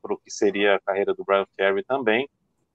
[0.00, 2.26] para o que seria a carreira do Brian Ferry também.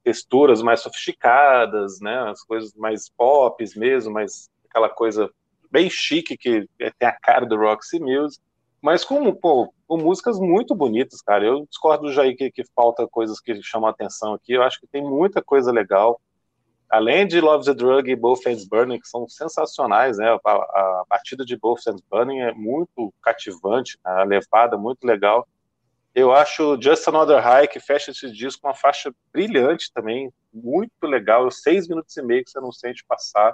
[0.03, 5.29] Texturas mais sofisticadas, né, as coisas mais pop mesmo, mais aquela coisa
[5.71, 8.41] bem chique que tem a cara do Roxy Music,
[8.81, 11.45] mas com, pô, com músicas muito bonitas, cara.
[11.45, 14.53] Eu discordo do Jair que, que falta coisas que chamam a atenção aqui.
[14.53, 16.21] Eu acho que tem muita coisa legal.
[16.89, 20.29] Além de Love's a Drug e Both Ends Burning, que são sensacionais, né?
[20.43, 25.47] A, a, partida de Both Ends Burning é muito cativante, a levada muito legal.
[26.15, 31.51] Eu acho Just Another High, que fecha esse disco, uma faixa brilhante também, muito legal.
[31.51, 33.53] Seis minutos e meio que você não sente passar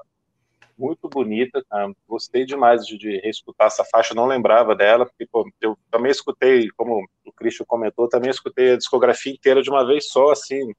[0.77, 1.91] muito bonita, cara.
[2.07, 6.69] gostei demais de, de reescutar essa faixa, não lembrava dela, porque pô, eu também escutei,
[6.75, 10.73] como o Christian comentou, também escutei a discografia inteira de uma vez só, assim,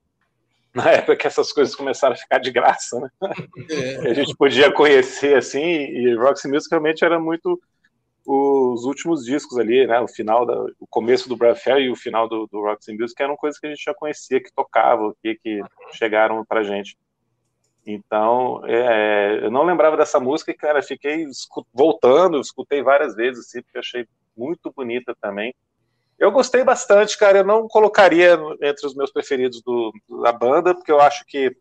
[0.74, 3.08] na época que essas coisas começaram a ficar de graça, né?
[3.70, 4.10] É.
[4.10, 7.58] A gente podia conhecer, assim, e Roxy Music realmente era muito
[8.26, 10.00] os últimos discos ali, né?
[10.00, 13.20] O final, da, o começo do Brad Fair e o final do, do Roxy Music
[13.22, 15.60] eram coisas que a gente já conhecia, que tocavam, que, que
[15.92, 16.96] chegaram pra gente.
[17.86, 21.24] Então, é, eu não lembrava dessa música e, cara, fiquei
[21.72, 25.54] voltando, escutei várias vezes, assim, porque achei muito bonita também.
[26.18, 27.38] Eu gostei bastante, cara.
[27.38, 31.56] Eu não colocaria entre os meus preferidos do, da banda, porque eu acho que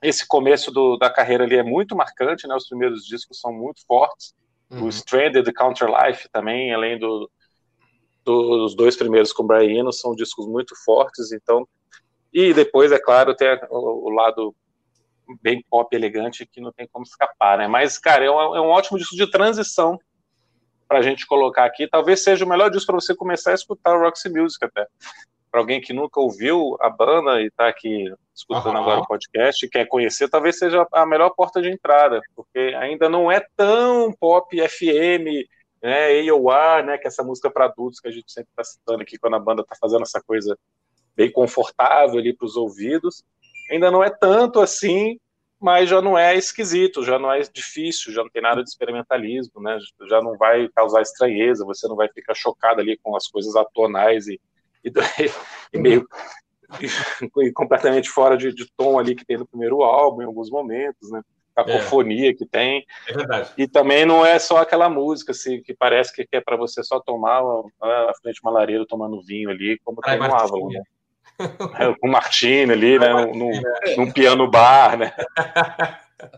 [0.00, 2.54] esse começo do, da carreira ali é muito marcante, né?
[2.54, 4.34] Os primeiros discos são muito fortes.
[4.70, 4.84] Uhum.
[4.84, 7.28] O Stranded, Counter Life também, além do,
[8.24, 11.32] do, dos dois primeiros com o Brian Eno, são discos muito fortes.
[11.32, 11.66] Então,
[12.32, 14.54] e depois, é claro, tem o, o lado
[15.42, 17.66] bem pop elegante que não tem como escapar, né?
[17.66, 19.98] Mas, cara, é um, é um ótimo disco de transição
[20.86, 21.86] para a gente colocar aqui.
[21.86, 24.86] Talvez seja o melhor disco para você começar a escutar o Roxy Music até.
[25.50, 28.82] Para alguém que nunca ouviu a banda e está aqui escutando uhum.
[28.82, 33.08] agora o podcast e quer conhecer, talvez seja a melhor porta de entrada, porque ainda
[33.08, 35.48] não é tão pop FM,
[35.82, 39.02] né, AOR, né, que é essa música para adultos que a gente sempre está citando
[39.02, 40.56] aqui quando a banda está fazendo essa coisa
[41.16, 43.24] bem confortável ali para os ouvidos.
[43.70, 45.18] Ainda não é tanto assim,
[45.60, 49.60] mas já não é esquisito, já não é difícil, já não tem nada de experimentalismo,
[49.60, 49.78] né?
[50.08, 54.28] Já não vai causar estranheza, você não vai ficar chocado ali com as coisas atonais
[54.28, 54.40] e,
[54.84, 54.90] e,
[55.72, 56.06] e meio
[57.38, 61.10] e completamente fora de, de, tom ali que tem no primeiro álbum em alguns momentos,
[61.10, 61.22] né?
[61.54, 62.34] Cacofonia é.
[62.34, 62.86] que tem.
[63.08, 63.52] É verdade.
[63.58, 67.00] E também não é só aquela música assim, que parece que é para você só
[67.00, 67.42] tomar
[67.80, 70.82] a frente de uma lareira tomando vinho ali, como Ai, tem no Avalon, né?
[71.78, 73.12] É, com o Martini ali, né?
[73.12, 73.50] Num,
[73.96, 75.12] num piano bar, né?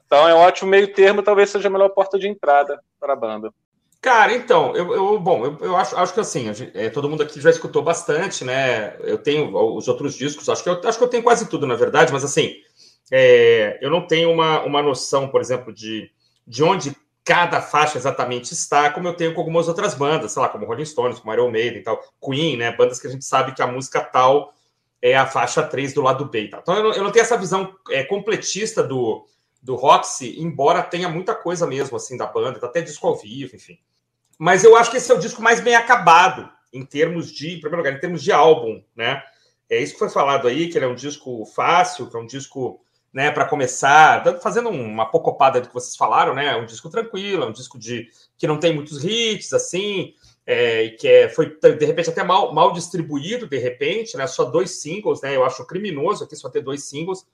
[0.07, 3.17] Então é um ótimo meio termo, talvez seja a melhor porta de entrada para a
[3.17, 3.53] banda.
[4.01, 7.41] Cara, então, eu, eu bom, eu, eu, acho, acho que assim, é, todo mundo aqui
[7.41, 8.97] já escutou bastante, né?
[9.01, 11.75] Eu tenho os outros discos, acho que eu, acho que eu tenho quase tudo, na
[11.75, 12.55] verdade, mas assim,
[13.11, 16.11] é, eu não tenho uma, uma noção, por exemplo, de,
[16.47, 20.49] de onde cada faixa exatamente está, como eu tenho com algumas outras bandas, sei lá,
[20.49, 22.75] como Rolling Stones, como Iron Maiden e tal, Queen, né?
[22.75, 24.55] Bandas que a gente sabe que a música tal
[25.03, 26.49] é a faixa 3 do lado B.
[26.49, 26.59] Tá?
[26.63, 29.27] Então eu não, eu não, tenho essa visão é, completista do,
[29.63, 33.57] do Roxy, embora tenha muita coisa mesmo assim da banda, tá até disco ao vivo,
[33.57, 33.79] enfim.
[34.39, 37.61] Mas eu acho que esse é o disco mais bem acabado em termos de, em
[37.61, 39.23] primeiro lugar, em termos de álbum, né?
[39.69, 42.27] É isso que foi falado aí, que ele é um disco fácil, que é um
[42.27, 42.81] disco,
[43.13, 46.47] né, para começar, fazendo uma pocopada do que vocês falaram, né?
[46.47, 50.15] É um disco tranquilo, é um disco de que não tem muitos hits, assim,
[50.53, 54.27] é, que é, foi de repente até mal, mal distribuído, de repente, né?
[54.27, 55.37] Só dois singles, né?
[55.37, 57.25] Eu acho criminoso aqui só ter dois singles.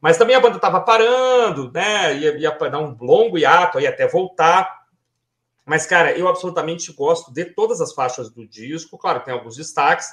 [0.00, 2.16] Mas também a banda estava parando, né?
[2.16, 4.86] Ia, ia dar um longo hiato aí até voltar.
[5.66, 8.96] Mas, cara, eu absolutamente gosto de todas as faixas do disco.
[8.96, 10.06] Claro, tem alguns destaques,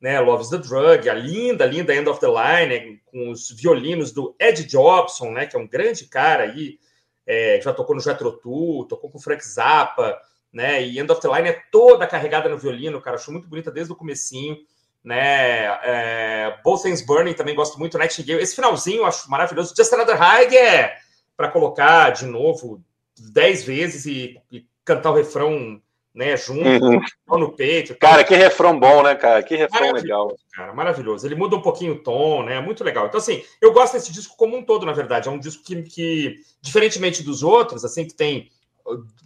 [0.00, 0.18] né?
[0.18, 2.98] Love's the Drug, a linda, linda End of the Line, né?
[3.06, 5.46] com os violinos do Ed Jobson, né?
[5.46, 6.80] Que é um grande cara aí,
[7.24, 10.20] é, já tocou no Jethro Tull, tocou com Frank Zappa,
[10.52, 10.82] né?
[10.82, 13.92] E End of the Line é toda carregada no violino, cara, acho muito bonita desde
[13.92, 14.58] o comecinho,
[15.02, 15.64] né?
[15.82, 18.42] É, Both Things Burning também gosto muito, Nightingale.
[18.42, 19.74] Esse finalzinho eu acho maravilhoso.
[19.76, 20.96] Just Another High é
[21.36, 22.80] para colocar de novo
[23.18, 25.80] dez vezes e, e, cantar o refrão,
[26.14, 27.38] né, junto, uhum.
[27.38, 27.94] no peito.
[27.96, 29.42] Cara, que refrão bom, né, cara?
[29.42, 30.36] Que refrão legal.
[30.52, 31.26] Cara, maravilhoso.
[31.26, 32.60] Ele muda um pouquinho o tom, né?
[32.60, 33.06] Muito legal.
[33.06, 35.28] Então, assim, eu gosto desse disco como um todo, na verdade.
[35.28, 38.50] É um disco que, que diferentemente dos outros, assim, que tem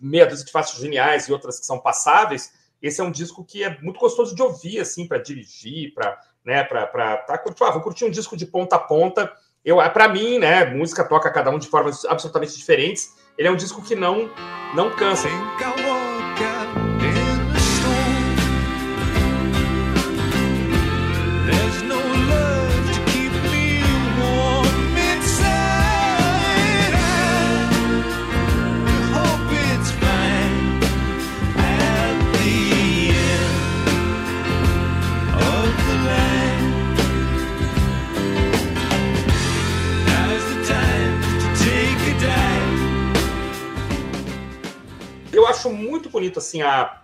[0.01, 3.65] meia dúzia de faixas geniais e outras que são passáveis, esse é um disco que
[3.65, 8.05] é muito gostoso de ouvir, assim, para dirigir, para né, para tá, ah, vou curtir
[8.05, 9.33] um disco de ponta a ponta.
[9.65, 13.17] Eu, para mim, né, música toca cada um de formas absolutamente diferentes.
[13.37, 14.31] Ele é um disco que não
[14.75, 15.29] não cansa.
[15.29, 15.96] eu
[45.67, 47.03] acho muito bonito assim a,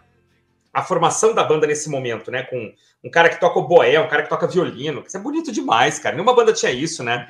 [0.73, 2.43] a formação da banda nesse momento, né?
[2.45, 2.73] Com
[3.05, 5.03] um cara que toca o boé, um cara que toca violino.
[5.07, 6.15] Isso é bonito demais, cara.
[6.15, 7.27] Nenhuma banda tinha isso, né?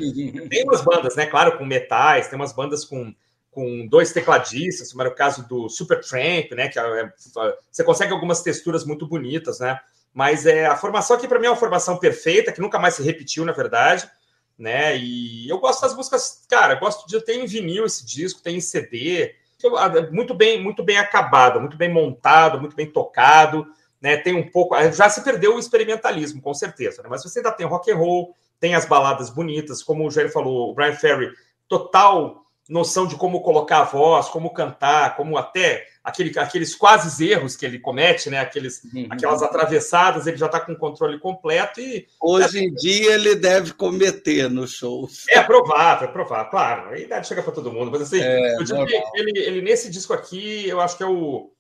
[0.49, 1.27] tem umas bandas, né?
[1.27, 3.15] Claro, com metais, tem umas bandas com,
[3.51, 6.69] com dois tecladistas, como era o caso do Super Tramp, né?
[6.69, 7.13] Que é, é
[7.71, 9.81] você consegue algumas texturas muito bonitas, né?
[10.13, 13.03] Mas é, a formação aqui, para mim, é uma formação perfeita, que nunca mais se
[13.03, 14.09] repetiu, na verdade.
[14.59, 14.99] Né?
[14.99, 17.19] E eu gosto das músicas, cara, gosto de.
[17.25, 19.35] Tem em vinil esse disco, tem em CD,
[20.11, 23.67] muito bem, muito bem acabado, muito bem montado, muito bem tocado,
[24.01, 24.17] né?
[24.17, 27.09] Tem um pouco, já se perdeu o experimentalismo, com certeza, né?
[27.11, 30.71] Mas você ainda tem rock and roll, tem as baladas bonitas, como o Jair falou,
[30.71, 31.31] o Brian Ferry,
[31.69, 37.57] total noção de como colocar a voz, como cantar, como até aquele, aqueles quase erros
[37.57, 38.41] que ele comete, né?
[38.41, 39.07] Aqueles, uhum.
[39.11, 42.07] Aquelas atravessadas, ele já está com o controle completo e.
[42.21, 45.09] Hoje em dia ele deve cometer no show.
[45.29, 46.91] É provável, é provável, claro.
[46.91, 49.91] A idade chega para todo mundo, mas assim, é, eu digo que ele, ele, nesse
[49.91, 51.51] disco aqui, eu acho que é o.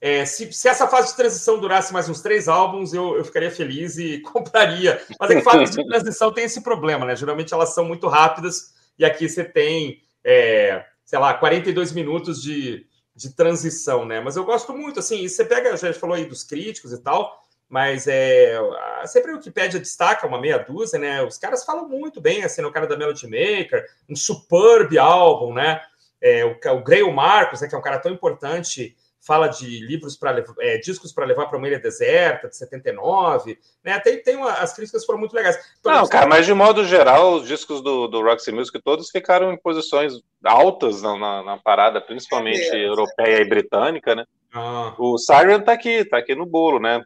[0.00, 3.52] É, se, se, essa fase de transição durasse mais uns três álbuns, eu, eu ficaria
[3.52, 5.00] feliz e compraria.
[5.18, 7.14] Mas é que fases de transição tem esse problema, né?
[7.14, 12.86] Geralmente elas são muito rápidas, e aqui você tem, é, sei lá, 42 minutos de,
[13.14, 14.20] de transição, né?
[14.20, 18.06] Mas eu gosto muito, assim, você pega, já falou aí dos críticos e tal, mas
[18.06, 18.58] é
[19.06, 21.22] sempre o que pede destaca uma meia dúzia, né?
[21.22, 25.80] Os caras falam muito bem, assim, no cara da Melody Maker, um superb álbum, né?
[26.20, 30.16] É, o, o Grail Marcos, né, que é um cara tão importante fala de livros
[30.16, 33.98] para é, discos para levar para uma ilha deserta de 79, né?
[34.00, 35.56] Tem, tem uma, as críticas foram muito legais.
[35.78, 39.52] Então, Não, cara, mas de modo geral, os discos do, do Roxy Music todos ficaram
[39.52, 40.14] em posições
[40.44, 44.24] altas na, na, na parada, principalmente é europeia e britânica, né?
[44.52, 44.94] Ah.
[44.98, 47.02] O Siren tá aqui, tá aqui no bolo, né?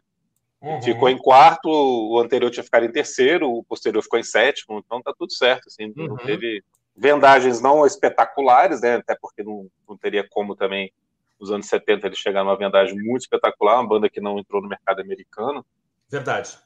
[0.59, 0.81] Uhum.
[0.81, 5.03] Ficou em quarto, o anterior tinha ficado em terceiro, o posterior ficou em sétimo, então
[5.03, 6.07] tá tudo certo, assim, uhum.
[6.07, 6.63] não teve
[6.95, 10.91] vendagens não espetaculares, né, até porque não, não teria como também
[11.39, 14.67] nos anos 70 ele chegar numa vendagem muito espetacular, uma banda que não entrou no
[14.67, 15.65] mercado americano.
[16.09, 16.57] Verdade.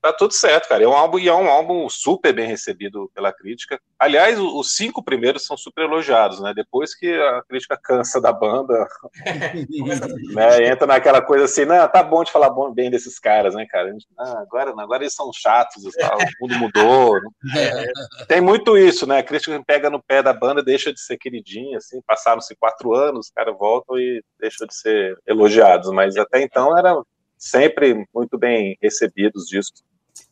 [0.00, 0.82] Tá tudo certo, cara.
[0.82, 3.78] É um álbum e é um álbum super bem recebido pela crítica.
[3.98, 6.54] Aliás, os cinco primeiros são super elogiados, né?
[6.54, 8.88] Depois que a crítica cansa da banda,
[10.34, 10.66] né?
[10.68, 13.94] Entra naquela coisa assim, não, tá bom de falar bem desses caras, né, cara?
[14.18, 17.20] Ah, agora, agora eles são chatos, tal, o mundo mudou.
[17.20, 17.86] Né?
[18.26, 19.18] Tem muito isso, né?
[19.18, 22.00] A crítica pega no pé da banda, deixa de ser queridinha, assim.
[22.06, 25.90] Passaram-se quatro anos, os caras voltam e deixam de ser elogiados.
[25.92, 26.94] Mas até então era
[27.40, 29.82] sempre muito bem recebidos discos.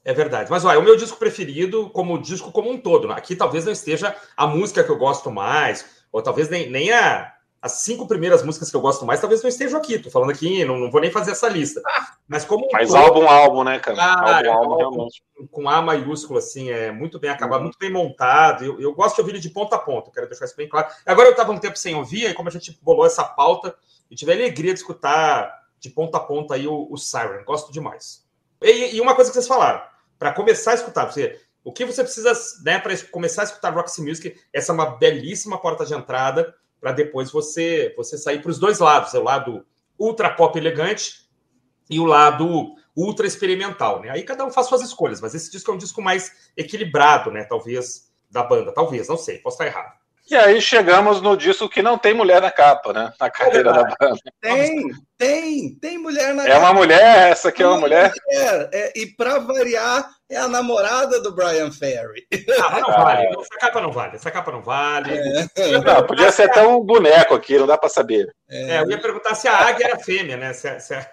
[0.05, 0.51] É verdade.
[0.51, 3.15] Mas olha, o meu disco preferido, como disco como um todo, né?
[3.15, 7.33] aqui talvez não esteja a música que eu gosto mais, ou talvez nem, nem a,
[7.61, 9.99] as cinco primeiras músicas que eu gosto mais, talvez não estejam aqui.
[9.99, 11.81] Tô falando aqui, não, não vou nem fazer essa lista.
[12.27, 14.03] Mas como um Mas todo, álbum, álbum, né, cara?
[14.03, 15.23] Ah, álbum, álbum, realmente.
[15.51, 17.65] Com A maiúsculo, assim, é muito bem acabado, uhum.
[17.65, 18.65] muito bem montado.
[18.65, 20.89] Eu, eu gosto de ouvir ele de ponta a ponta, quero deixar isso bem claro.
[21.07, 23.75] Agora eu estava um tempo sem ouvir, e como a gente bolou essa pauta,
[24.11, 27.45] e tive a alegria de escutar de ponta a ponta aí o, o Siren.
[27.45, 28.27] Gosto demais.
[28.63, 29.83] E, e uma coisa que vocês falaram,
[30.19, 32.33] para começar a escutar, você, o que você precisa
[32.65, 36.93] né, para começar a escutar Roxy Music, essa é uma belíssima porta de entrada para
[36.93, 39.67] depois você você sair para os dois lados, é o lado
[39.99, 41.29] ultra pop elegante
[41.91, 44.11] e o lado ultra experimental, né?
[44.11, 47.45] Aí cada um faz suas escolhas, mas esse disco é um disco mais equilibrado, né?
[47.45, 49.98] Talvez da banda, talvez, não sei, posso estar errado.
[50.31, 53.13] E aí chegamos no disco que não tem mulher na capa, né?
[53.19, 54.21] Na carreira é da banda.
[54.43, 56.61] Tem, tem, tem mulher na É capa.
[56.61, 58.13] uma mulher, essa aqui é uma, mulher.
[58.27, 58.69] mulher.
[58.71, 62.27] É, e para variar, é a namorada do Brian Ferry.
[62.61, 63.05] Ah, não ah.
[63.05, 63.27] vale.
[63.41, 64.17] Essa capa não vale.
[64.17, 65.17] Essa capa não vale.
[65.57, 65.79] É.
[65.79, 68.31] Não, podia ser até um boneco aqui, não dá para saber.
[68.51, 68.77] É.
[68.77, 68.81] é.
[68.83, 70.53] eu ia perguntar se a águia era fêmea, né?
[70.53, 71.11] Se, se a...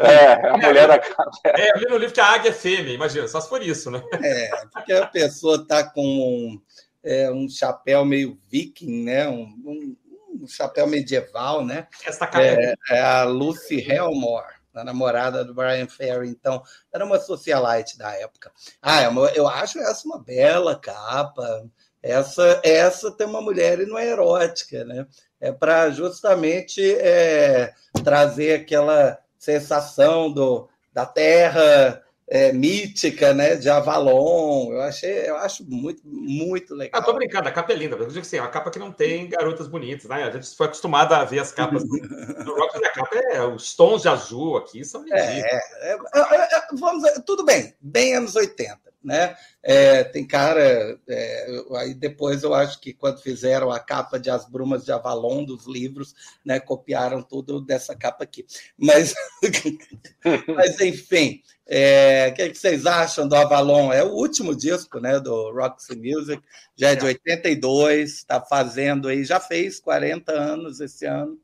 [0.00, 1.30] É, a mulher da capa.
[1.46, 3.90] É, eu li no livro que a águia é fêmea, imagina, só se for isso,
[3.90, 4.02] né?
[4.22, 6.60] É, porque a pessoa tá com
[7.02, 9.28] é, um chapéu meio viking, né?
[9.28, 9.96] Um, um,
[10.42, 11.86] um chapéu medieval, né?
[12.04, 16.28] Essa é, é a Lucy Helmore, a namorada do Brian Ferry.
[16.28, 18.52] Então, era uma socialite da época.
[18.80, 21.68] Ah, é eu acho essa uma bela capa.
[22.02, 25.06] Essa, essa tem uma mulher e não é erótica, né?
[25.38, 34.72] É para justamente é, trazer aquela sensação do, da terra é, mítica, né, de Avalon.
[34.72, 37.00] Eu achei, eu acho muito, muito legal.
[37.00, 38.92] Ah, tô brincando, a capa é linda, eu digo assim, é uma capa que não
[38.92, 40.22] tem garotas bonitas, né?
[40.22, 44.02] A gente foi acostumado a ver as capas do, rock, a capa é os tons
[44.02, 45.26] de azul aqui são ridículos.
[45.26, 49.36] É, é, é, é vamos, tudo bem, bem anos 80 né?
[49.62, 50.98] É, tem cara.
[51.08, 51.46] É,
[51.76, 55.66] aí depois eu acho que quando fizeram a capa de As Brumas de Avalon dos
[55.66, 58.44] livros, né, copiaram tudo dessa capa aqui.
[58.78, 59.14] Mas,
[60.54, 63.92] mas enfim, é, o que, que, vocês acham do Avalon?
[63.92, 66.42] É o último disco né, do Roxy Music,
[66.76, 71.38] já é de 82, está fazendo aí, já fez 40 anos esse ano.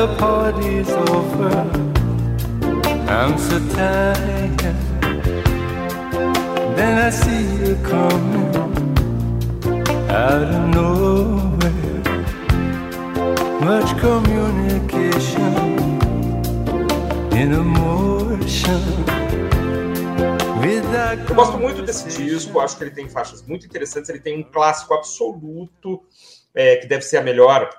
[0.00, 1.56] The party's over.
[3.16, 4.58] I'm so tired.
[6.76, 8.54] Then I see you coming
[10.08, 12.00] out of nowhere.
[13.70, 15.52] Much communication
[17.40, 18.80] in emotion.
[21.28, 24.42] Eu gosto muito desse disco, acho que ele tem faixas muito interessantes, ele tem um
[24.42, 26.02] clássico absoluto,
[26.54, 27.70] é, que deve ser a melhor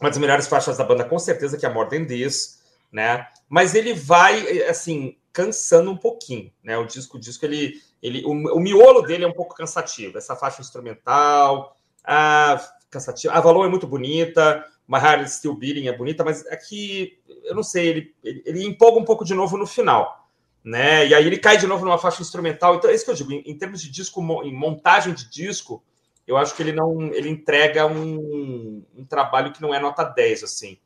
[0.00, 3.26] uma das melhores faixas da banda, com certeza, que é a More This, né?
[3.48, 6.76] Mas ele vai, assim, cansando um pouquinho, né?
[6.78, 10.16] O disco, o disco, ele, ele o, o miolo dele é um pouco cansativo.
[10.16, 13.34] Essa faixa instrumental, a cansativa.
[13.34, 17.54] A Valon é muito bonita, My Heart is Still Beating é bonita, mas aqui, eu
[17.54, 20.28] não sei, ele, ele, ele, empolga um pouco de novo no final,
[20.64, 21.06] né?
[21.06, 22.74] E aí ele cai de novo numa faixa instrumental.
[22.74, 25.84] Então, é isso que eu digo, em, em termos de disco, em montagem de disco,
[26.30, 30.44] eu acho que ele não ele entrega um, um trabalho que não é nota 10,
[30.44, 30.78] assim.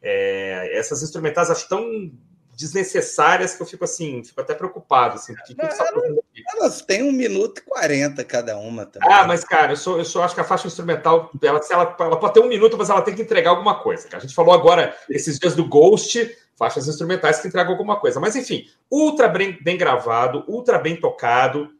[0.00, 2.10] É, essas instrumentais acho tão
[2.56, 5.16] desnecessárias que eu fico assim, fico até preocupado.
[5.16, 6.18] Assim, porque, não, elas,
[6.54, 9.12] elas têm um minuto e quarenta cada uma também.
[9.12, 12.16] Ah, mas, cara, eu só, eu só acho que a faixa instrumental, ela, ela, ela
[12.20, 14.08] pode ter um minuto, mas ela tem que entregar alguma coisa.
[14.12, 18.20] A gente falou agora, esses dias do Ghost, faixas instrumentais que entregam alguma coisa.
[18.20, 21.70] Mas, enfim, ultra bem, bem gravado, ultra bem tocado,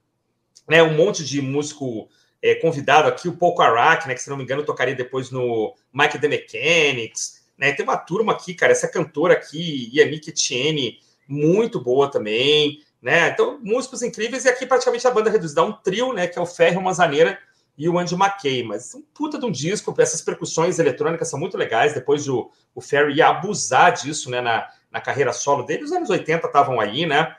[0.69, 0.83] né?
[0.83, 2.09] Um monte de músico
[2.43, 5.75] é, convidado aqui, o Paul Arak, né, que se não me engano tocaria depois no
[5.93, 11.81] Mike the Mechanics, né, tem uma turma aqui, cara, essa cantora aqui, Yannick Etienne, muito
[11.81, 16.27] boa também, né, então músicos incríveis, e aqui praticamente a banda reduzida, um trio, né,
[16.27, 17.39] que é o Ferro Mazaneira,
[17.79, 21.57] e o Andy McKay, mas um puta de um disco, essas percussões eletrônicas são muito
[21.57, 25.93] legais, depois o, o Ferry ia abusar disso, né, na, na carreira solo dele, os
[25.93, 27.35] anos 80 estavam aí, né,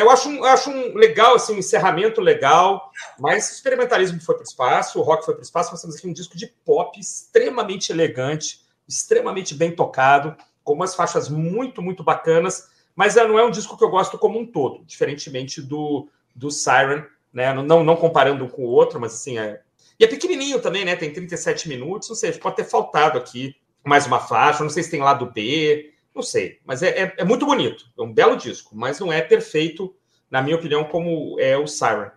[0.00, 4.42] eu acho, um, acho um legal, assim, um encerramento legal, mas o experimentalismo foi para
[4.42, 6.98] o espaço, o rock foi para o espaço, nós temos aqui um disco de pop
[7.00, 13.50] extremamente elegante, extremamente bem tocado, com umas faixas muito, muito bacanas, mas não é um
[13.50, 17.52] disco que eu gosto como um todo, diferentemente do, do Siren, né?
[17.52, 19.60] Não, não comparando um com o outro, mas assim, é.
[19.98, 20.96] E é pequenininho também, né?
[20.96, 24.90] Tem 37 minutos, ou seja, pode ter faltado aqui mais uma faixa, não sei se
[24.90, 28.74] tem lado B, não sei, mas é, é, é muito bonito, é um belo disco,
[28.74, 29.94] mas não é perfeito,
[30.30, 32.10] na minha opinião, como é o Siren.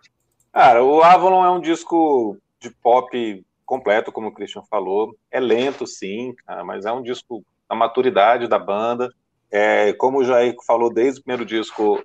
[0.53, 5.15] Cara, o Avalon é um disco de pop completo, como o Christian falou.
[5.29, 9.13] É lento, sim, cara, mas é um disco da maturidade da banda.
[9.51, 12.03] É, como o Jair falou desde o primeiro disco,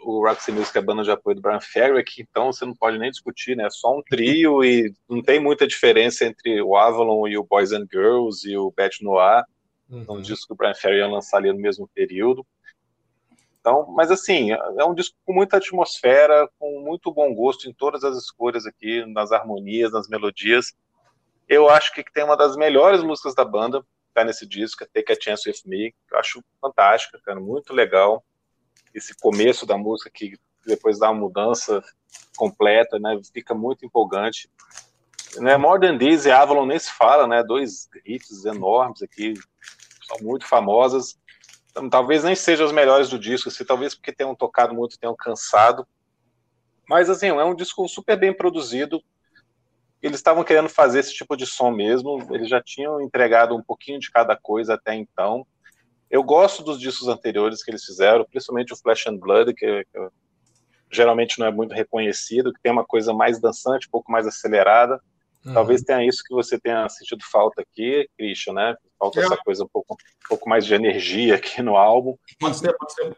[0.00, 1.58] o Roxy Music é a banda de apoio do Brian
[1.98, 3.66] aqui, então você não pode nem discutir, né?
[3.66, 7.72] É só um trio e não tem muita diferença entre o Avalon e o Boys
[7.72, 9.44] and Girls e o Beth Noir.
[9.88, 10.04] Uhum.
[10.08, 12.46] Um disco que o Brian Ferry ia lançar ali no mesmo período.
[13.60, 18.04] Então, mas assim, é um disco com muita atmosfera, com muito bom gosto em todas
[18.04, 20.74] as escolhas aqui, nas harmonias, nas melodias.
[21.48, 23.82] Eu acho que tem uma das melhores músicas da banda,
[24.12, 28.22] tá nesse disco, é Take a Chance With Me, eu acho fantástica, cara, muito legal
[28.94, 31.82] esse começo da música que depois dá uma mudança
[32.36, 33.20] completa, né?
[33.32, 34.48] Fica muito empolgante.
[35.38, 37.42] Né, More Than This e Avalon nem se fala, né?
[37.42, 39.34] Dois hits enormes aqui,
[40.06, 41.18] são muito famosas.
[41.70, 45.16] Então, talvez nem sejam os melhores do disco, assim, talvez porque tenham tocado muito, tenham
[45.16, 45.86] cansado.
[46.88, 49.02] Mas assim, é um disco super bem produzido.
[50.00, 52.28] Eles estavam querendo fazer esse tipo de som mesmo.
[52.30, 55.46] Eles já tinham entregado um pouquinho de cada coisa até então.
[56.10, 60.08] Eu gosto dos discos anteriores que eles fizeram, principalmente o Flesh and Blood, que, que
[60.92, 65.02] geralmente não é muito reconhecido, que tem uma coisa mais dançante, um pouco mais acelerada.
[65.44, 65.54] Uhum.
[65.54, 68.76] Talvez tenha isso que você tenha sentido falta aqui, Christian, né?
[68.98, 69.24] Falta é.
[69.24, 72.16] essa coisa um pouco, um pouco mais de energia aqui no álbum.
[72.40, 73.16] Pode ser, pode ser.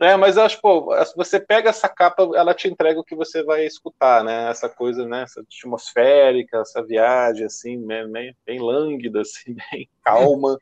[0.00, 3.42] É, mas eu acho, pô, você pega essa capa, ela te entrega o que você
[3.42, 4.48] vai escutar, né?
[4.48, 5.24] Essa coisa, né?
[5.24, 10.56] Essa atmosférica, essa viagem, assim, bem, bem lânguida, assim, bem calma.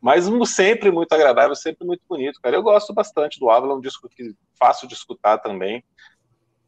[0.00, 2.54] Mas sempre muito agradável, sempre muito bonito, cara.
[2.54, 5.82] Eu gosto bastante do Avalon, é um disco que fácil de escutar também.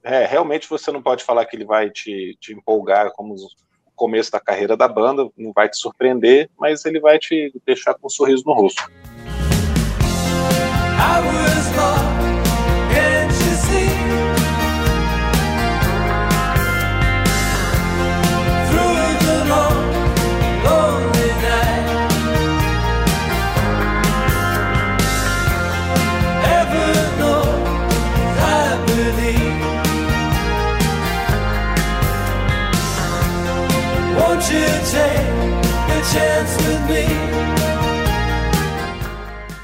[0.08, 4.32] É, realmente você não pode falar que ele vai te, te empolgar como o começo
[4.32, 8.10] da carreira da banda, não vai te surpreender, mas ele vai te deixar com um
[8.10, 8.90] sorriso no rosto.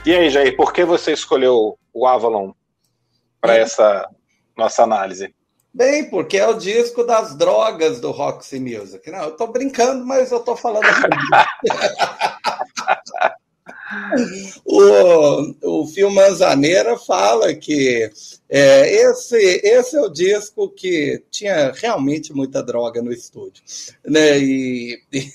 [0.06, 2.52] E aí, Jair, por que você escolheu o Avalon
[3.40, 4.06] para essa
[4.54, 5.34] nossa análise?
[5.72, 9.10] Bem, porque é o disco das drogas do Roxy Music.
[9.10, 10.84] Não, eu tô brincando, mas eu tô falando.
[14.66, 18.10] o, o Fio Manzaneira fala que
[18.48, 23.64] é, esse, esse é o disco que tinha realmente muita droga no estúdio.
[24.04, 24.38] Né?
[24.38, 25.32] E, e,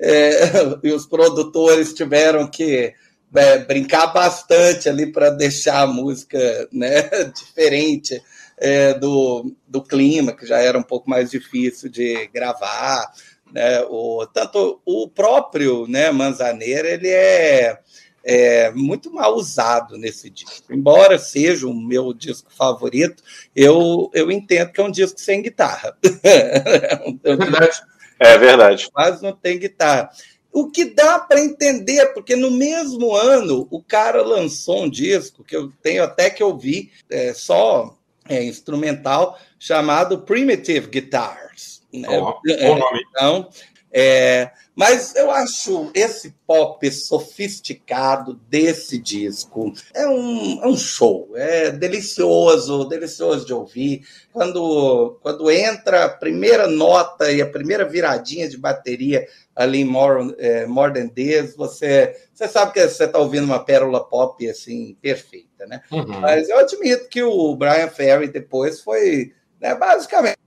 [0.00, 0.50] é,
[0.82, 2.92] e os produtores tiveram que
[3.34, 7.02] é, brincar bastante ali para deixar a música né,
[7.34, 8.20] diferente
[8.58, 13.10] é, do, do clima, que já era um pouco mais difícil de gravar.
[13.52, 13.80] Né?
[13.88, 17.78] O, tanto o próprio né, Manzaneira, ele é,
[18.24, 20.72] é muito mal usado nesse disco.
[20.72, 23.22] Embora seja o meu disco favorito,
[23.56, 25.96] eu, eu entendo que é um disco sem guitarra.
[26.22, 27.82] é verdade.
[28.18, 28.90] É verdade.
[28.92, 30.10] Quase não tem guitarra.
[30.52, 35.56] O que dá para entender, porque no mesmo ano o cara lançou um disco que
[35.56, 37.96] eu tenho até que ouvir, é, só
[38.28, 41.82] é, instrumental, chamado Primitive Guitars.
[41.92, 42.08] Né?
[42.08, 43.04] Oh, bom nome.
[43.10, 43.48] Então,
[43.92, 44.50] é,
[44.80, 52.86] mas eu acho esse pop sofisticado desse disco é um, é um show, é delicioso,
[52.86, 54.06] delicioso de ouvir.
[54.32, 60.34] Quando, quando entra a primeira nota e a primeira viradinha de bateria ali em More,
[60.38, 64.96] é, More Than This, você, você sabe que você está ouvindo uma pérola pop assim
[65.02, 65.82] perfeita, né?
[65.92, 66.20] Uhum.
[66.20, 70.38] Mas eu admito que o Brian Ferry depois foi né, basicamente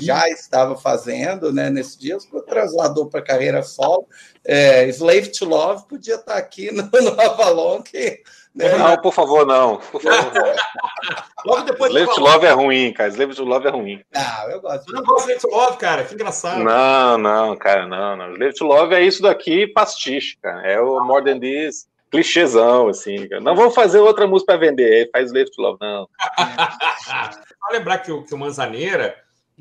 [0.00, 4.06] já estava fazendo né, nesse disco, trasladou para carreira solo.
[4.44, 8.22] É, Slave to Love podia estar tá aqui no, no Avalon, que
[8.54, 8.76] né?
[8.76, 9.76] Não, por favor, não.
[9.76, 10.32] Por favor.
[11.46, 13.08] Logo depois Slave to Love é ruim, cara.
[13.08, 14.02] Slave to Love é ruim.
[14.14, 14.88] Ah, eu gosto.
[14.88, 16.04] Eu não gosto de Slave to Love, cara.
[16.04, 16.64] Que engraçado.
[16.64, 18.32] Não, não, cara, não, não.
[18.32, 20.66] Slave to Love é isso daqui pastiche, cara.
[20.66, 23.28] É o More Than This clichêzão, assim.
[23.28, 23.40] Cara.
[23.40, 24.92] Não vou fazer outra música para vender.
[24.92, 26.08] Aí faz Slave to Love, não.
[27.06, 29.16] Só lembrar que o, que o Manzaneira,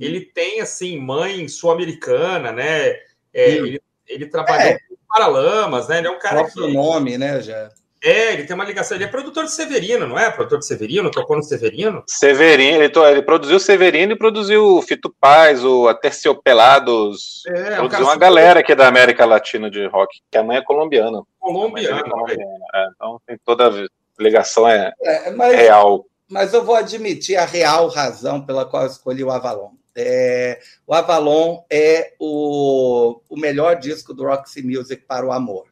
[0.06, 2.90] ele tem, assim, mãe sul-americana, né?
[3.34, 4.80] É, ele, ele trabalhou é.
[4.80, 6.00] com Paralamas, né?
[6.00, 6.74] Ele é um cara que...
[6.74, 7.70] nome, né, já.
[8.02, 8.96] É, ele tem uma ligação.
[8.96, 10.32] Ele é produtor de Severino, não é?
[10.32, 12.04] Produtor de Severino, tocou no Severino?
[12.08, 17.44] Severino, ele, ele produziu Severino e produziu Fito Paz, o Aterciopelados.
[17.48, 20.62] É, produziu um uma galera aqui da América Latina de rock, que a mãe é
[20.62, 21.22] colombiana.
[21.40, 22.00] Colombiana.
[22.00, 22.44] É colombiana
[22.74, 23.88] é, então tem toda a
[24.18, 26.06] ligação é, é mas, real.
[26.30, 29.72] Mas eu vou admitir a real razão pela qual eu escolhi o Avalon.
[30.02, 35.66] É, o Avalon é o, o melhor disco do Roxy Music para o amor.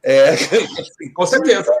[0.00, 1.72] É, assim, Com certeza.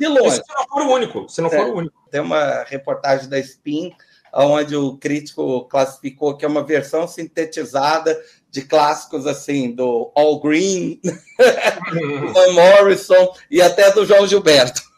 [0.00, 0.36] De longe.
[0.36, 1.28] Se não for o único.
[1.28, 1.94] Se não for é, o único.
[2.10, 3.92] Tem uma reportagem da Spin,
[4.34, 8.20] onde o crítico classificou que é uma versão sintetizada
[8.50, 11.00] de clássicos assim, do All Green,
[12.34, 14.91] do Morrison e até do João Gilberto.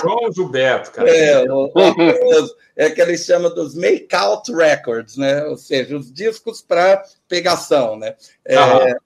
[0.00, 1.10] João Gilberto, cara.
[1.10, 5.44] É, o, o, é que ele chama dos make-out records, né?
[5.44, 8.14] Ou seja, os discos para pegação, né?
[8.44, 8.56] É,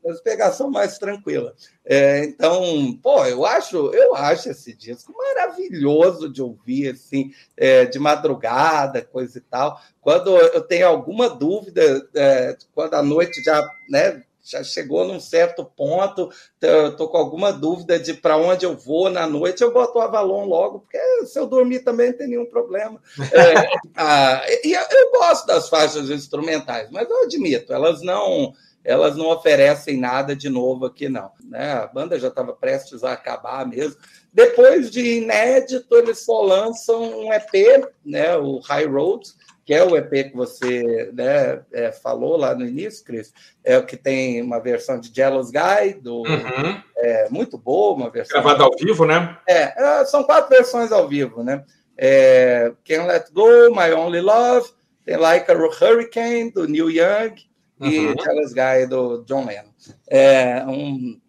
[0.05, 1.55] Mas pegação mais tranquila.
[1.85, 7.99] É, então, pô, eu acho, eu acho esse disco maravilhoso de ouvir, assim, é, de
[7.99, 9.81] madrugada, coisa e tal.
[10.01, 15.65] Quando eu tenho alguma dúvida, é, quando a noite já, né, já chegou num certo
[15.65, 16.31] ponto,
[16.61, 20.47] estou com alguma dúvida de para onde eu vou na noite, eu boto o Avalon
[20.47, 23.01] logo, porque se eu dormir também não tem nenhum problema.
[23.33, 28.53] É, ah, e eu gosto das faixas instrumentais, mas eu admito, elas não
[28.85, 31.31] elas não oferecem nada de novo aqui, não.
[31.45, 31.73] Né?
[31.73, 33.97] A banda já estava prestes a acabar mesmo.
[34.33, 39.31] Depois de inédito, eles só lançam um EP, né, o High Road,
[39.65, 43.33] que é o EP que você né, é, falou lá no início, Cris,
[43.63, 46.83] é o que tem uma versão de Jealous Guy, do, uhum.
[46.97, 48.41] é, muito boa, uma versão.
[48.41, 49.37] Gravada ao vivo, né?
[49.47, 51.65] É, são quatro versões ao vivo, né?
[51.97, 54.71] É, Can't Let Go, My Only Love,
[55.05, 57.35] tem Like a Hurricane, do Neil Young,
[57.81, 57.89] uhum.
[57.89, 59.71] e Jealous Guy, do John Lennon.
[60.09, 61.21] É um,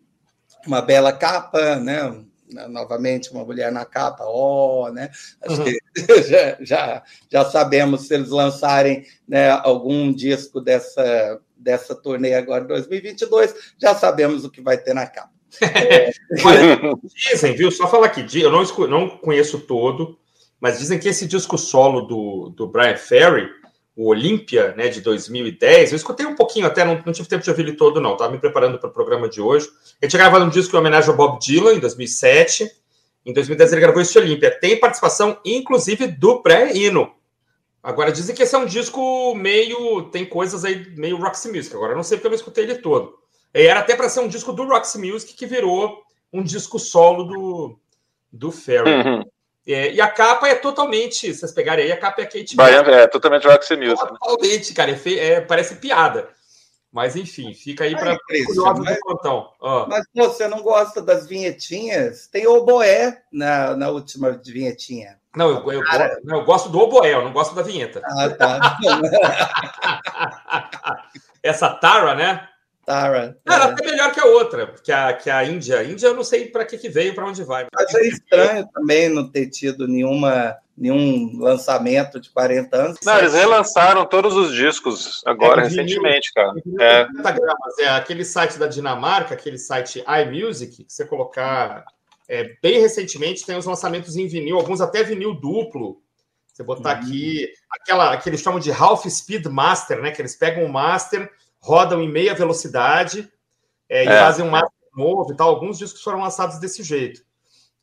[0.66, 2.02] uma bela capa, né?
[2.04, 2.26] Né,
[2.70, 5.10] novamente uma mulher na capa, ó, oh, né?
[5.42, 5.64] Acho uhum.
[5.64, 5.80] que
[6.30, 12.68] já, já, já, sabemos se eles lançarem né, algum disco dessa, dessa turnê agora em
[12.68, 15.32] 2022, já sabemos o que vai ter na capa.
[15.64, 16.12] É.
[17.32, 17.70] dizem, viu?
[17.70, 20.18] Só falar aqui, eu não, não conheço todo,
[20.60, 23.48] mas dizem que esse disco solo do, do Brian Ferry
[23.96, 25.92] o Olímpia, né, de 2010.
[25.92, 28.14] Eu escutei um pouquinho até, não, não tive tempo de ouvir ele todo, não.
[28.14, 29.70] Estava me preparando para o programa de hoje.
[30.02, 32.70] Ele tinha gravado um disco em homenagem ao Bob Dylan, em 2007.
[33.26, 34.52] Em 2010 ele gravou esse Olímpia.
[34.60, 37.14] Tem participação, inclusive, do pré-hino.
[37.82, 40.04] Agora, dizem que esse é um disco meio...
[40.04, 41.76] Tem coisas aí meio Roxy Music.
[41.76, 43.18] Agora, eu não sei porque eu não escutei ele todo.
[43.54, 47.80] Era até para ser um disco do Roxy Music que virou um disco solo do,
[48.32, 48.90] do Ferry.
[48.90, 49.24] Uhum.
[49.66, 53.08] É, e a capa é totalmente, vocês pegarem aí, a capa é Kate Bahia, É,
[53.08, 53.98] totalmente Roxy Music.
[53.98, 56.30] Totalmente, cara, é, é, parece piada.
[56.92, 59.50] Mas enfim, fica aí para curiosos do plantão.
[59.60, 59.88] Oh.
[59.88, 62.28] Mas você não gosta das vinhetinhas?
[62.28, 65.18] Tem oboé na, na última vinhetinha.
[65.36, 68.00] Não eu, eu, gosto, não, eu gosto do oboé, eu não gosto da vinheta.
[68.04, 68.78] Ah, tá.
[71.42, 72.48] Essa Tara, né?
[72.86, 73.38] Tara.
[73.46, 75.80] Ela é até melhor que a outra, que a, que a Índia.
[75.80, 77.68] A Índia eu não sei para que, que veio, para onde vai.
[77.74, 82.98] Mas é estranho também não ter tido nenhuma, nenhum lançamento de 40 anos.
[83.04, 86.54] Não, eles relançaram todos os discos agora, é, recentemente, cara.
[86.80, 87.08] É.
[87.80, 91.86] é aquele site da Dinamarca, aquele site iMusic, que você colocar
[92.28, 96.02] é, bem recentemente, tem os lançamentos em vinil, alguns até vinil duplo.
[96.54, 97.02] Você botar uhum.
[97.02, 100.12] aqui, aquela que eles chamam de Half Speed Master, né?
[100.12, 101.32] Que eles pegam o Master
[101.64, 103.32] rodam em meia velocidade
[103.90, 104.20] é, e é.
[104.20, 105.50] fazem um master novo e tal.
[105.50, 107.24] Alguns discos foram lançados desse jeito.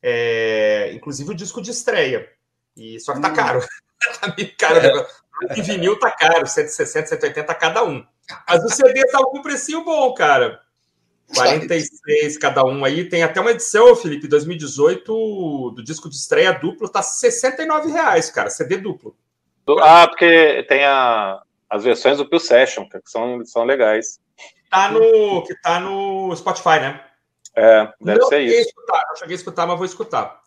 [0.03, 2.28] É, inclusive o disco de estreia.
[2.76, 3.35] E, só que tá hum.
[3.35, 3.61] caro.
[4.20, 4.78] tá meio caro.
[4.78, 5.07] É.
[5.59, 8.05] O vinil tá caro, 160, 180 cada um.
[8.47, 10.61] Mas o CD tá com um precinho bom, cara.
[11.35, 13.09] 46 cada um aí.
[13.09, 18.51] Tem até uma edição, Felipe, 2018, do disco de estreia duplo, tá 69 reais, cara,
[18.51, 19.16] CD duplo.
[19.81, 21.41] Ah, porque tem a,
[21.71, 24.18] as versões do Pure Session, que são, são legais.
[24.68, 27.01] Tá no, que tá no Spotify, né?
[27.57, 28.68] É, deve não ser isso.
[28.68, 30.41] Escutar, não cheguei a escutar, mas vou escutar.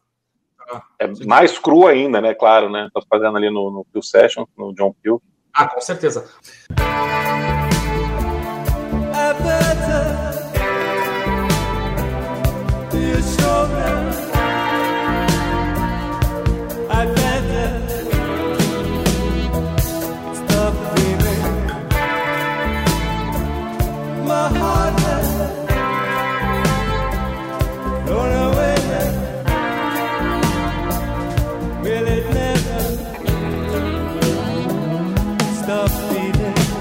[0.99, 2.33] É mais cru ainda, né?
[2.33, 2.89] Claro, né?
[2.93, 5.21] Tô fazendo ali no, no Session, no John Peel.
[5.53, 6.29] Ah, com certeza.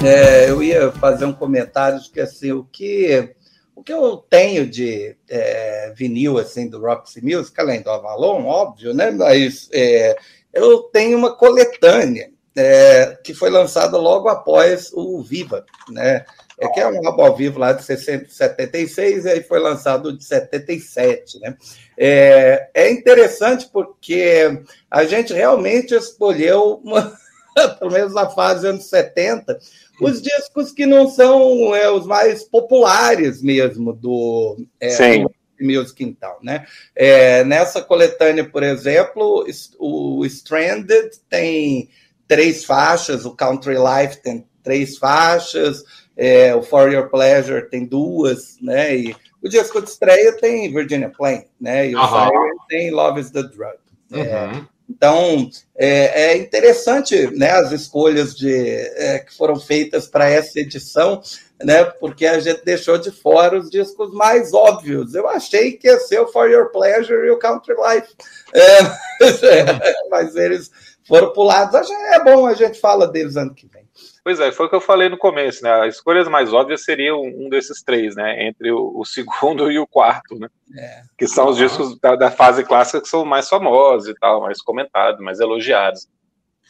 [0.05, 3.35] É, eu ia fazer um comentário de que assim, o que
[3.75, 8.93] o que eu tenho de é, vinil assim do Roxy Music, além do Avalon, óbvio,
[8.93, 9.13] né?
[9.13, 10.17] Mas é,
[10.53, 16.25] eu tenho uma coletânea é, que foi lançada logo após o Viva, né?
[16.59, 20.25] É que é um álbum ao vivo lá de 76 e aí foi lançado de
[20.25, 21.57] 77, né?
[21.97, 27.13] É, é interessante porque a gente realmente escolheu uma,
[27.79, 29.59] pelo menos na fase anos 70,
[30.01, 35.25] os discos que não são é, os mais populares mesmo do, é, Sim.
[35.25, 35.31] do
[35.61, 36.67] Music então, né?
[36.95, 39.47] É, nessa coletânea, por exemplo,
[39.79, 41.89] o Stranded tem
[42.27, 45.85] três faixas, o Country Life tem três faixas,
[46.17, 48.97] é, o For Your Pleasure tem duas, né?
[48.97, 51.91] E o disco de estreia tem Virginia Plain, né?
[51.91, 52.09] E o.
[52.09, 53.77] Siren tem Love is the Drug.
[54.13, 54.67] É, Uhum.
[54.93, 61.23] Então, é, é interessante né, as escolhas de, é, que foram feitas para essa edição,
[61.63, 65.15] né, porque a gente deixou de fora os discos mais óbvios.
[65.15, 68.09] Eu achei que ia ser o For Your Pleasure e o Country Life,
[68.53, 70.71] É, mas eles
[71.07, 71.75] foram pulados.
[71.75, 73.83] Acho que É bom, a gente fala deles ano que vem.
[74.25, 75.87] Pois é, foi o que eu falei no começo, né?
[75.87, 78.47] As escolhas mais óbvias seriam um desses três, né?
[78.47, 80.49] Entre o, o segundo e o quarto, né?
[80.77, 81.03] É.
[81.19, 84.63] Que são os discos da, da fase clássica que são mais famosos e tal, mais
[84.63, 86.09] comentados, mais elogiados.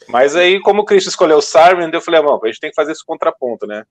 [0.07, 2.75] Mas aí, como o Christian escolheu o Siren, eu falei, bom, a gente tem que
[2.75, 3.85] fazer esse contraponto, né?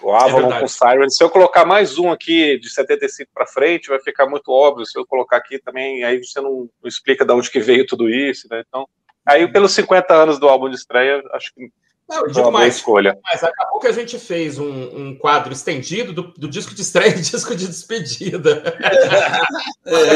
[0.00, 0.60] O Avalon verdade.
[0.60, 1.10] com o Siren.
[1.10, 4.86] Se eu colocar mais um aqui de 75 para frente, vai ficar muito óbvio.
[4.86, 8.08] Se eu colocar aqui também, aí você não, não explica de onde que veio tudo
[8.08, 8.62] isso, né?
[8.66, 8.88] Então,
[9.26, 11.68] aí pelos 50 anos do álbum de estreia, acho que
[12.08, 13.18] Não, eu digo uma mais, escolha.
[13.24, 17.10] mas acabou que a gente fez um, um quadro estendido do, do disco de estreia
[17.10, 18.62] e disco de despedida.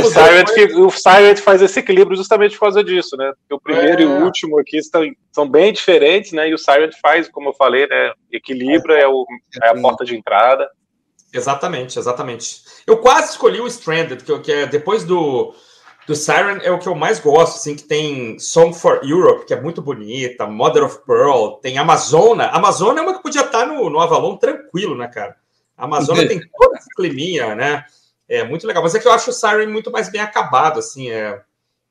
[0.02, 3.32] O Silent, o Silent faz esse equilíbrio justamente por causa disso, né?
[3.40, 4.04] Porque o primeiro É.
[4.04, 5.02] e o último aqui estão,
[5.32, 6.48] são bem diferentes, né?
[6.48, 8.12] E o Silent faz, como eu falei, né?
[8.32, 9.26] Equilibra, é, o,
[9.62, 10.68] é a porta de entrada.
[11.32, 12.62] Exatamente, exatamente.
[12.86, 15.54] Eu quase escolhi o Stranded, que, que é depois do,
[16.10, 19.54] do Siren, é o que eu mais gosto, assim, que tem Song for Europe, que
[19.54, 22.46] é muito bonita, Mother of Pearl, tem Amazona.
[22.46, 25.36] Amazona é uma que podia estar no, no Avalon tranquilo, né, cara?
[25.78, 27.84] A Amazona tem todo esse climinha, né?
[28.28, 28.82] É muito legal.
[28.82, 31.40] Mas é que eu acho o Siren muito mais bem acabado, assim, é...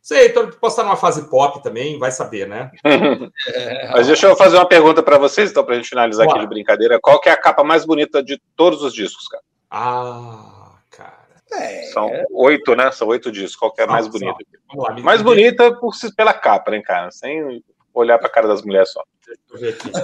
[0.01, 2.71] Sei, então posso estar numa fase pop também, vai saber, né?
[3.93, 6.45] Mas deixa eu fazer uma pergunta para vocês, então, para a gente finalizar aqui Bora.
[6.45, 6.99] de brincadeira.
[7.01, 9.43] Qual que é a capa mais bonita de todos os discos, cara?
[9.71, 10.58] Ah.
[11.53, 12.91] É, São oito, né?
[12.91, 13.55] São oito discos.
[13.55, 14.37] Qual que é a mais bonita?
[14.75, 14.97] Lá.
[14.99, 17.09] Mais bonita por, pela capa, né, cara?
[17.11, 19.01] Sem olhar para a cara das mulheres só.
[19.01, 19.09] Aqui.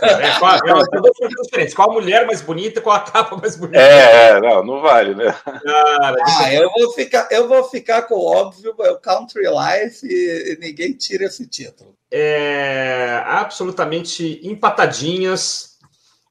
[0.02, 3.80] É, qual, é, a mulher mais bonita e qual a capa mais bonita?
[3.80, 5.36] É, é, não, não vale, né?
[5.43, 10.06] Cara, Ah, eu vou ficar, eu vou ficar com o óbvio, é o Country Life
[10.06, 11.96] e, e ninguém tira esse título.
[12.12, 15.76] é, absolutamente empatadinhas.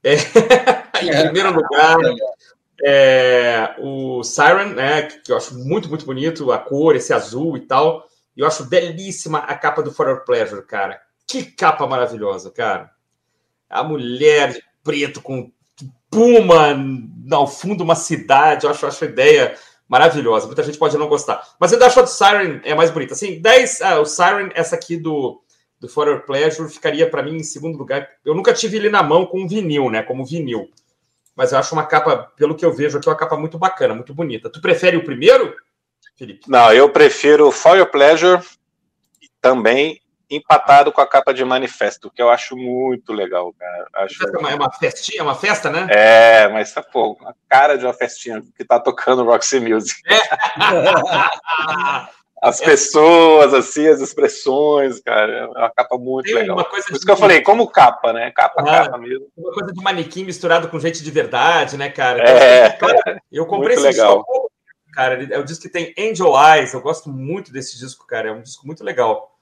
[0.03, 0.15] É,
[1.03, 1.97] em primeiro lugar,
[2.87, 7.61] é, o Siren, né, que eu acho muito, muito bonito, a cor, esse azul e
[7.61, 8.07] tal.
[8.37, 11.01] E eu acho belíssima a capa do For Pleasure, cara.
[11.27, 12.91] Que capa maravilhosa, cara.
[13.71, 15.51] A mulher de preto com
[16.11, 16.77] puma
[17.33, 19.57] ao fundo uma cidade, eu acho, acho a ideia
[19.89, 20.47] maravilhosa.
[20.47, 21.43] Muita gente pode não gostar.
[21.59, 23.15] Mas eu acho a do Siren é mais bonita.
[23.15, 25.41] Assim, 10, ah, o Siren, essa aqui do,
[25.81, 28.07] do For Pleasure, ficaria para mim em segundo lugar.
[28.23, 30.03] Eu nunca tive ele na mão com vinil, né?
[30.03, 30.69] Como vinil.
[31.35, 34.15] Mas eu acho uma capa, pelo que eu vejo aqui, uma capa muito bacana, muito
[34.15, 34.51] bonita.
[34.51, 35.55] Tu prefere o primeiro,
[36.17, 36.49] Felipe?
[36.49, 38.41] Não, eu prefiro For Your Pleasure
[39.41, 43.87] também empatado com a capa de Manifesto, que eu acho muito legal, cara.
[43.95, 44.27] Acho...
[44.27, 45.87] É uma, é uma festinha, é uma festa, né?
[45.91, 50.01] É, mas tá pô, a cara de uma festinha que tá tocando Roxy Music.
[52.49, 56.57] As pessoas, assim, as expressões, cara, é uma capa muito Tem legal.
[56.57, 58.31] uma coisa Por isso que eu falei, como capa, né?
[58.33, 58.85] Capa, Ah.
[58.85, 59.27] capa mesmo.
[59.37, 62.23] uma coisa de manequim misturado com gente de verdade, né, cara?
[62.29, 62.71] É.
[62.71, 64.19] Cara, eu comprei Muito esse legal.
[64.19, 64.51] disco,
[64.93, 65.29] cara.
[65.35, 66.73] É o disco que tem Angel Eyes.
[66.75, 68.29] Eu gosto muito desse disco, cara.
[68.29, 69.33] É um disco muito legal.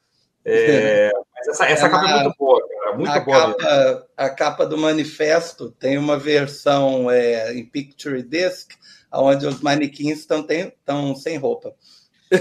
[0.44, 2.96] É, mas essa, essa É capa é na- muito boa, cara.
[2.96, 3.54] Muito a, boa.
[3.56, 8.72] capa, a capa do manifesto tem uma versão é, em Picture Disc,
[9.12, 11.72] onde os manequins estão estão sem roupa.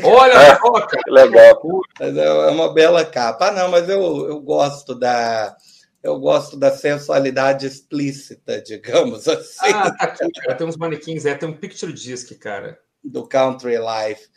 [0.03, 0.55] Olha É.
[0.55, 1.03] só, cara.
[1.07, 1.61] Legal.
[1.99, 3.47] Mas é é uma bela capa.
[3.47, 5.55] Ah, não, mas eu, eu gosto da.
[6.03, 10.55] Eu gosto da sensualidade explícita, digamos assim, Ah, tá aqui, cara.
[10.55, 12.77] Tem uns manequins, é, tem um picture disc, cara.
[13.03, 14.29] do Country Life.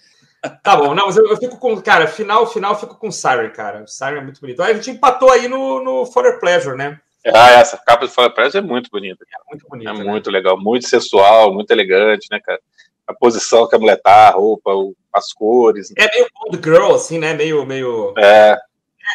[0.63, 3.51] Tá bom, não, mas eu, eu fico com, cara, final, final, eu fico com Siren,
[3.51, 3.83] cara.
[3.83, 4.63] O Siren é muito bonito.
[4.63, 7.01] Aí a gente empatou aí no, no For Pleasure, né?
[7.35, 9.25] Ah, essa capa de Fire Press é muito bonita.
[9.25, 10.05] É muito É bonito.
[10.05, 10.11] né?
[10.11, 12.61] muito legal, muito sensual, muito elegante, né, cara?
[13.07, 14.71] A posição que a mulher tá, a roupa,
[15.13, 15.93] as cores.
[15.97, 17.35] É meio Bond Girl, assim, né?
[17.35, 18.15] Meio, meio.
[18.17, 18.57] É,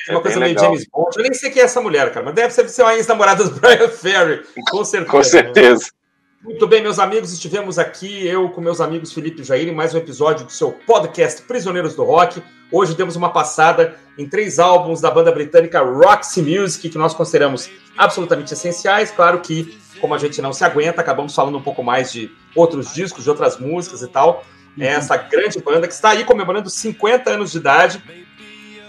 [0.07, 1.17] é uma coisa meio James Bond.
[1.17, 3.89] Eu nem sei quem é essa mulher, cara, mas deve ser uma ex-namorada do Brian
[3.89, 5.11] Ferry, com certeza.
[5.11, 5.91] com certeza.
[6.41, 9.93] Muito bem, meus amigos, estivemos aqui, eu com meus amigos Felipe e Jair, em mais
[9.93, 12.41] um episódio do seu podcast Prisioneiros do Rock.
[12.71, 17.69] Hoje demos uma passada em três álbuns da banda britânica Roxy Music, que nós consideramos
[17.97, 19.11] absolutamente essenciais.
[19.11, 22.93] Claro que, como a gente não se aguenta, acabamos falando um pouco mais de outros
[22.93, 24.43] discos, de outras músicas e tal.
[24.79, 24.97] É uhum.
[24.97, 28.03] essa grande banda que está aí comemorando 50 anos de idade,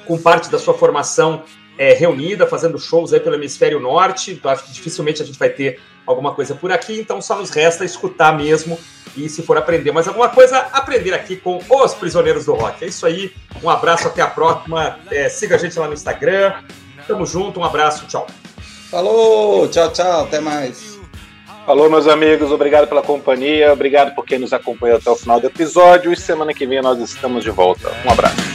[0.06, 1.42] com parte da sua formação
[1.78, 4.40] é, reunida, fazendo shows aí pelo hemisfério norte.
[4.44, 7.84] Acho que dificilmente a gente vai ter alguma coisa por aqui, então só nos resta
[7.84, 8.78] escutar mesmo
[9.16, 12.84] e se for aprender mais alguma coisa, aprender aqui com os Prisioneiros do Rock.
[12.84, 13.32] É isso aí,
[13.62, 14.98] um abraço, até a próxima.
[15.10, 16.54] É, siga a gente lá no Instagram.
[17.06, 18.26] Tamo junto, um abraço, tchau.
[18.90, 20.89] Falou, tchau, tchau, até mais.
[21.66, 25.46] Falou, meus amigos, obrigado pela companhia, obrigado por quem nos acompanhou até o final do
[25.46, 27.92] episódio e semana que vem nós estamos de volta.
[28.04, 28.49] Um abraço.